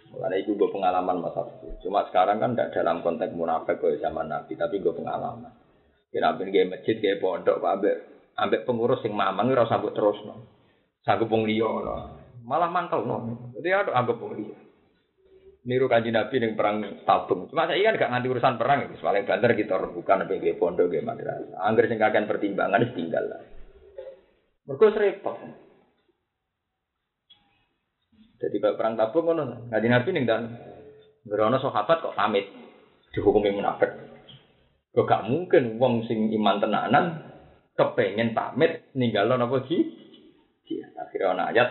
[0.08, 1.90] Mulanya itu gue pengalaman masa itu.
[1.90, 5.52] Cuma sekarang kan tidak dalam konteks munafik ke zaman Nabi, tapi gue pengalaman.
[6.08, 7.96] Kira pun gaya masjid, gaya pondok, ambek
[8.38, 10.48] ambek pengurus yang mamang ora sambut terus no.
[11.04, 11.96] Sanggup wong liya no.
[12.48, 13.18] Malah mantel no.
[13.60, 14.58] Jadi ada anggap wong liya.
[15.68, 17.52] Niru kanji Nabi yang perang tabung.
[17.52, 18.96] Cuma saya kan gak nganti urusan perang itu.
[19.04, 21.60] Soalnya banter kita bukan nabi gaya pondok gaya madrasah.
[21.60, 23.44] Angger sing kakean pertimbangan tinggal lah.
[24.64, 25.36] Mergo repot.
[28.38, 30.42] Jadi kalau perang tabung ngono, ngaji Nabi ning dan
[31.28, 32.48] Berono sahabat kok pamit
[33.12, 34.07] dihukumi munafik.
[34.98, 37.22] Kok gak mungkin wong sing iman tenanan
[37.78, 39.78] kepengen pamit ninggalo napa ki?
[40.66, 41.70] Iya, akhirnya ana ayat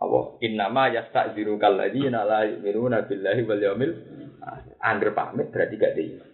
[0.00, 3.92] apa innama yasta'dziru kalladzina la yu'minuna billahi wal yaumil
[4.40, 5.12] akhir.
[5.12, 6.28] pamit berarti gak iman.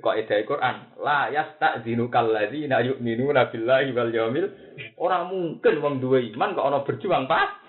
[0.00, 4.48] Kok ida Quran, la yasta'dzinu kalladzina yu'minuna billahi wal yaumil
[4.96, 7.60] ora mungkin wong duwe iman kok ana berjuang pas.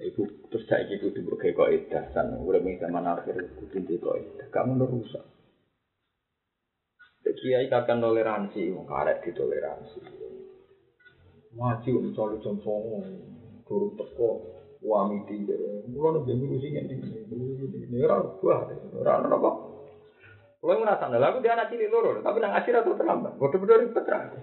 [0.00, 3.94] Ibu terus saya gitu tuh kayak kok edah san udah nih zaman akhir kudu di
[4.02, 5.22] kok edah kamu rusak.
[7.40, 10.02] Kiai kakak toleransi, mau karek di toleransi.
[11.56, 13.00] Wajib misalnya contoh
[13.64, 14.30] guru teko
[14.84, 15.56] wami tiga,
[15.88, 17.00] mulai nabi guru sih ini
[17.86, 19.50] ini orang tua, orang apa?
[20.60, 23.80] Kalau yang merasa nih, aku dia anak cilik loro, tapi nang akhir atau terlambat, bodoh-bodoh
[23.80, 24.36] ribet terang.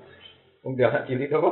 [0.74, 1.51] Dia anak cilik apa?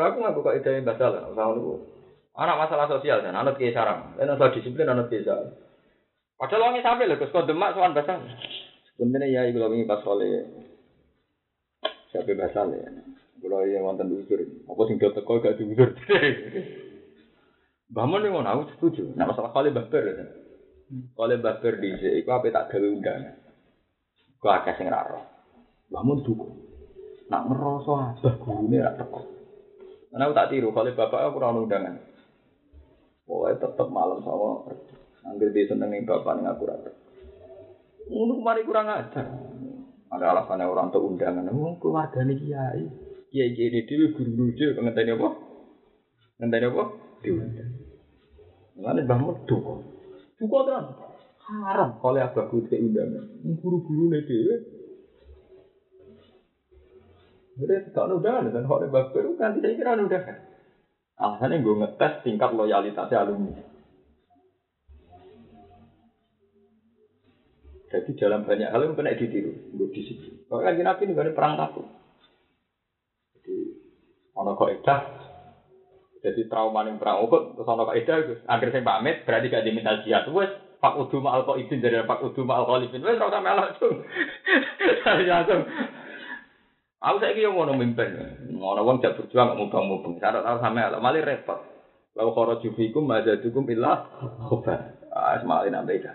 [0.00, 1.76] Aku ngaku kok ide yang batal, itu
[2.32, 4.16] Anak masalah sosial dan anak kiai sarang.
[4.16, 5.52] Dan masalah disiplin anak kiai sarang.
[6.40, 8.18] Padahal orangnya sampai loh, kau demak soal basah.
[8.96, 10.48] Sebenarnya ya ibu lagi pas oleh
[12.08, 12.88] siapa basah ya.
[13.42, 15.92] Kalau yang mantan diusir, apa sing do teko gak diusir.
[17.96, 19.12] Bangun yang mau setuju.
[19.12, 20.24] Nah masalah kali baper ya.
[21.12, 23.36] Kali baper di sini, aku apa tak gawe undangan.
[24.40, 25.20] Kau akeh sing raro.
[25.92, 26.48] Bangun duku.
[27.28, 29.20] Nak ngeroso abah gurune rak teko.
[30.08, 32.11] Karena aku tak tiru, kalau bapak aku kurang undangan.
[33.32, 34.68] Pokoknya tetap malam sama
[35.24, 36.92] Ambil dia seneng nih bapak aku rata.
[38.12, 39.26] Untuk kemarin kurang ajar.
[40.12, 41.48] Ada alasannya orang tuh undangan.
[41.48, 42.84] Oh, keluarga nih kiai.
[43.32, 44.76] Kiai kiai ini dia guru lucu.
[44.76, 45.28] Ngenteni apa?
[46.42, 46.84] Ngenteni apa?
[47.24, 47.72] Diundang.
[48.76, 49.80] Mana bangun duko.
[50.36, 50.86] Duko terus.
[51.48, 51.96] Haram.
[52.02, 53.24] Kalau abah gue kayak undangan.
[53.62, 54.56] Guru-guru nih dia.
[57.62, 60.51] Jadi tidak undangan dan kalau bapak itu kan tidak kira undangan.
[61.22, 63.54] Alasannya gue ngetes tingkat loyalitasnya alumni.
[67.92, 70.48] Jadi dalam banyak hal yang kena ditiru, gue di situ.
[70.48, 71.86] Kalau lagi nabi ini perang takut.
[73.36, 73.56] Jadi
[74.32, 75.00] ono edah,
[76.22, 78.16] jadi trauma yang perang ukut, terus ono kok edah,
[78.46, 80.24] akhir saya pamit, berarti gak diminta jihad.
[80.30, 83.02] Wes, Pak Udu Ma'al kok izin dari Pak Udu Ma'al Khalifin.
[83.02, 83.90] Wes, rasa melak tuh.
[85.28, 85.62] Langsung,
[87.02, 88.14] Aku saya kira mau mimpin,
[88.54, 90.22] mau wong jak berjuang mau bang mubeng.
[90.22, 91.58] Syarat harus sama lah, malah repot.
[92.14, 94.06] Lalu kalau jufikum aja cukup ilah
[94.46, 95.02] khobar.
[95.10, 96.06] Ah, semakin apa itu?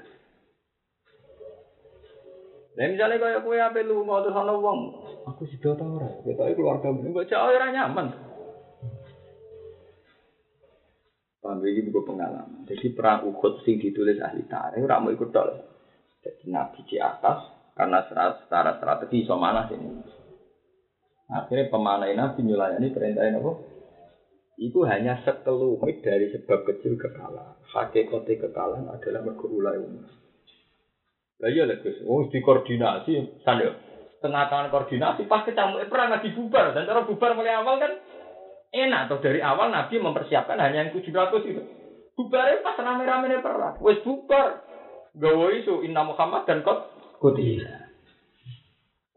[2.78, 4.80] Nah misalnya kayak kue apa lu mau terus ana wong,
[5.26, 8.08] aku sudah tahu orang, kita keluarga enggak jauh orang nyaman.
[11.42, 12.70] Paham ini buku pengalaman.
[12.70, 15.58] Jadi perang Uhud sing ditulis ahli tarikh, ora mau ikut dol.
[16.22, 20.17] Jadi nabi di atas karena secara strategi so mana sini.
[21.28, 23.52] Akhirnya pemanai Nabi nyulayani perintahin apa?
[24.58, 27.60] Itu hanya sekelumit dari sebab kecil kekalahan.
[27.68, 30.08] Hakikatnya kekalahan adalah mergulai umat.
[31.38, 33.70] Lah iya lah Gus, oh dikoordinasi, sana
[34.18, 37.94] tengah tangan koordinasi pas kecamuk perang nggak dibubar dan cara bubar mulai awal kan
[38.74, 41.62] enak tuh dari awal Nabi mempersiapkan hanya yang 700 itu.
[42.18, 44.66] Bubarnya pas rame-rame perang, wes bubar.
[45.18, 46.90] Gawe isu Inna Muhammad dan kot
[47.22, 47.87] kutila.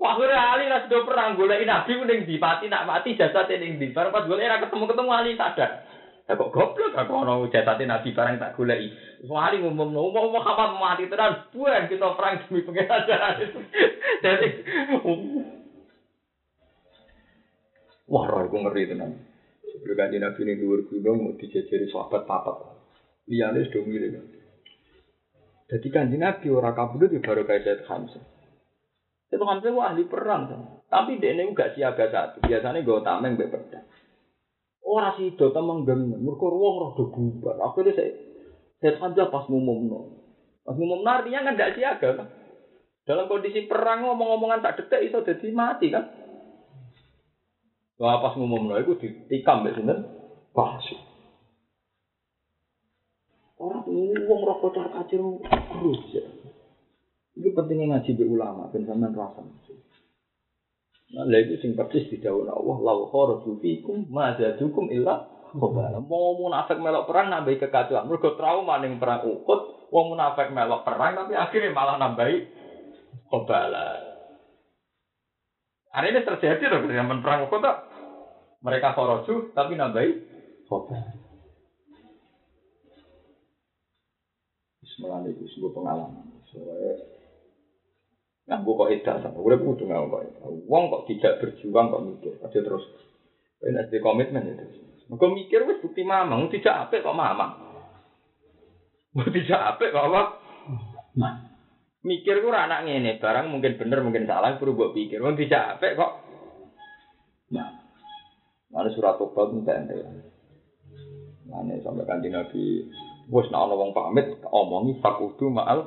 [0.00, 3.76] Wah, gue ali lah sudah perang golek nabi ning di mati nak mati jasad ning
[3.76, 3.92] di.
[3.92, 5.84] Barang pas golek ra ketemu-ketemu ali sadar.
[6.24, 8.96] Ya kok goblok aku ono jasad nabi barang tak goleki.
[9.28, 13.60] Wah, ali ngomong ngomong Muhammad mati tenan, buan kita perang demi pengenalan itu.
[14.24, 14.48] Jadi
[18.10, 19.20] Wah, roh gue ngeri tenan.
[19.68, 22.56] Sebelum kanji Nabi ini dhuwur gunung mau dijejeri sahabat papat.
[23.30, 24.18] Liyane sudah milih.
[25.70, 28.39] Jadi kanji Nabi orang kabudut di baru kayak Hamzah.
[29.30, 30.42] Said Hamzah wah ahli perang.
[30.50, 30.60] kan.
[30.90, 32.42] Tapi dia ini gak siaga satu.
[32.42, 33.86] Biasanya gue tameng mbek pedang.
[34.82, 36.18] Ora sida temeng gengen.
[36.18, 37.56] Mergo wong rada bubar.
[37.62, 38.10] Akhirnya saya
[38.82, 40.18] Said Hamzah pas ngumumno.
[40.66, 42.28] Pas ngumumno artinya kan gak siaga kan.
[43.06, 46.04] Dalam kondisi perang ngomong-ngomongan tak detek iso dadi mati kan.
[48.02, 50.10] Wah pas ngumumno iku ditikam mbek sinten?
[50.50, 50.98] Pahsi.
[53.60, 53.84] Orang
[54.26, 56.24] wong rokok car kacir terus ya.
[57.40, 59.40] Itu pentingnya ngaji be ulama ben sampean rasa.
[61.10, 66.36] Nah, lha iku sing persis didhawuhna Allah, "Lau kharaju fikum ma zadukum illa khabala." Mau
[66.36, 68.06] munafik melok perang nambahi kekacauan.
[68.06, 72.36] Mergo trauma ning perang Uhud, wong munafik melok perang tapi akhirnya malah nambahi
[73.32, 73.88] khabala.
[75.90, 77.76] Hari ini terjadi loh zaman perang Uhud tak?
[78.60, 80.10] Mereka kharaju tapi nambahi
[80.68, 81.10] khabala.
[84.84, 86.28] Bismillah itu sebuah pengalaman.
[86.52, 87.19] Soalnya
[88.50, 90.50] nganggo kok edak sama urip kudu nganggo kok edak.
[90.66, 92.82] Wong kok tidak berjuang kok mikir, aja terus
[93.60, 94.64] Ini di komitmen itu.
[95.12, 97.60] Mergo mikir wis bukti mamang, tidak apik kok mamang.
[99.12, 100.22] Tidak apik kok apa?
[101.20, 101.34] Nah.
[102.00, 105.20] Mikir ora anak ngene, barang mungkin bener mungkin salah perlu mbok pikir.
[105.20, 106.12] Wong tidak apik kok.
[107.52, 107.68] Nah.
[108.72, 110.00] Mana surat tobat minta ente.
[111.44, 112.88] Mana sampai kanjeng Nabi
[113.30, 115.86] nek ana wong pamit omongi fakudu ma'al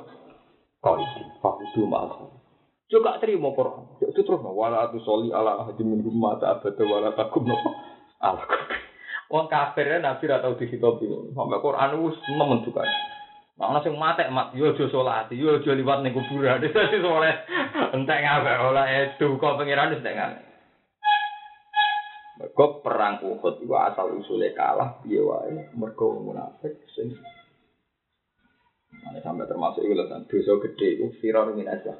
[0.78, 1.12] qaid.
[1.42, 2.43] Fakudu ma'al qaid.
[2.92, 3.96] Juga terima Quran.
[4.04, 7.56] Itu terus wala tu soli ala ahadi min rumah ta abada wala takum no
[8.20, 8.44] ala
[9.32, 11.08] Wong kafir nabi ra tau dihitopi.
[11.32, 12.84] Sampai Quran wis nemen juga.
[13.54, 16.58] Nah, sing matek mat yo aja salat, yo aja liwat ning kuburan.
[16.74, 17.34] Dadi soleh
[17.94, 20.38] entek ngawe ora edu kok pengiran wis entek ngawe.
[22.34, 27.14] Mergo perang Uhud iku asal usule kalah piye wae mergo munafik sing
[29.02, 31.94] Mana sampai termasuk itu kan dosa gede itu firar minasa.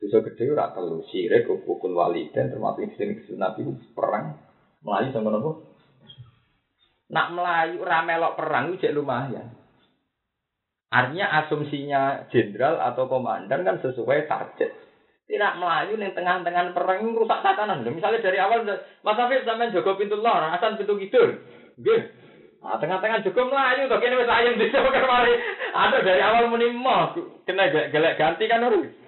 [0.00, 4.32] Dosa gede ora telu sirik ukul wali dan termasuk sing Nabi perang
[4.80, 5.60] melayu sama nopo.
[7.12, 9.52] Nak melayu ora melok perang itu lumayan.
[10.88, 14.72] Artinya asumsinya jenderal atau komandan kan sesuai target.
[15.28, 17.84] Tidak melayu ning tengah-tengah perang rusak tatanan.
[17.84, 18.64] Misalnya dari awal
[19.04, 21.44] Mas Afif sampean jaga pintu lor, asan pintu kidul.
[21.76, 22.00] Nggih.
[22.64, 25.36] Nah, tengah-tengah juga melayu toh kene wis ayem desa kemari.
[25.76, 26.72] Ada dari awal muni
[27.44, 28.99] kena gelek ganti kan ora.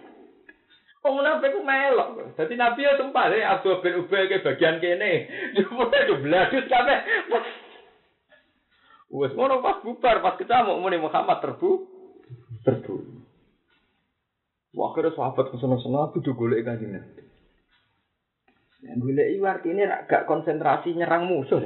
[1.03, 2.39] Wong munafik ku melok.
[2.39, 5.27] Dadi Nabi ya sumpah deh Abu bin Ubay ke bagian kene.
[5.59, 6.99] Jupute do bladus kabeh.
[9.13, 11.85] Wes ngono pas bubar, pas kecamuk muni Muhammad terbu
[12.63, 13.03] terbu.
[14.73, 17.23] Wah, akhirnya sahabat ke sana-sana aku udah golek kanjeng Nabi.
[18.87, 21.61] Yang golek itu artinya gak konsentrasi nyerang musuh.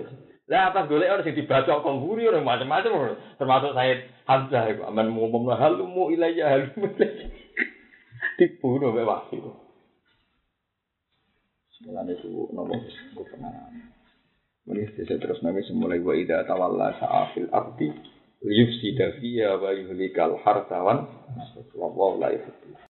[0.51, 5.15] Lah apa golek orang sing dibaca kong guri orang macam-macam termasuk saya Hamzah iku aman
[5.15, 7.31] ngomong halumu ilayya halumu ilayya.
[8.37, 9.37] Dibunuh mbek wahsi.
[11.77, 12.77] Sebenarnya itu nopo
[13.17, 13.93] pengalaman.
[14.67, 17.89] Mari saya terus nabi semulai wa ida tawalla sa'afil abdi
[18.43, 21.09] yufsida fiya wa yuhlikal hartawan.
[21.73, 22.77] Wallahu la yuhibbu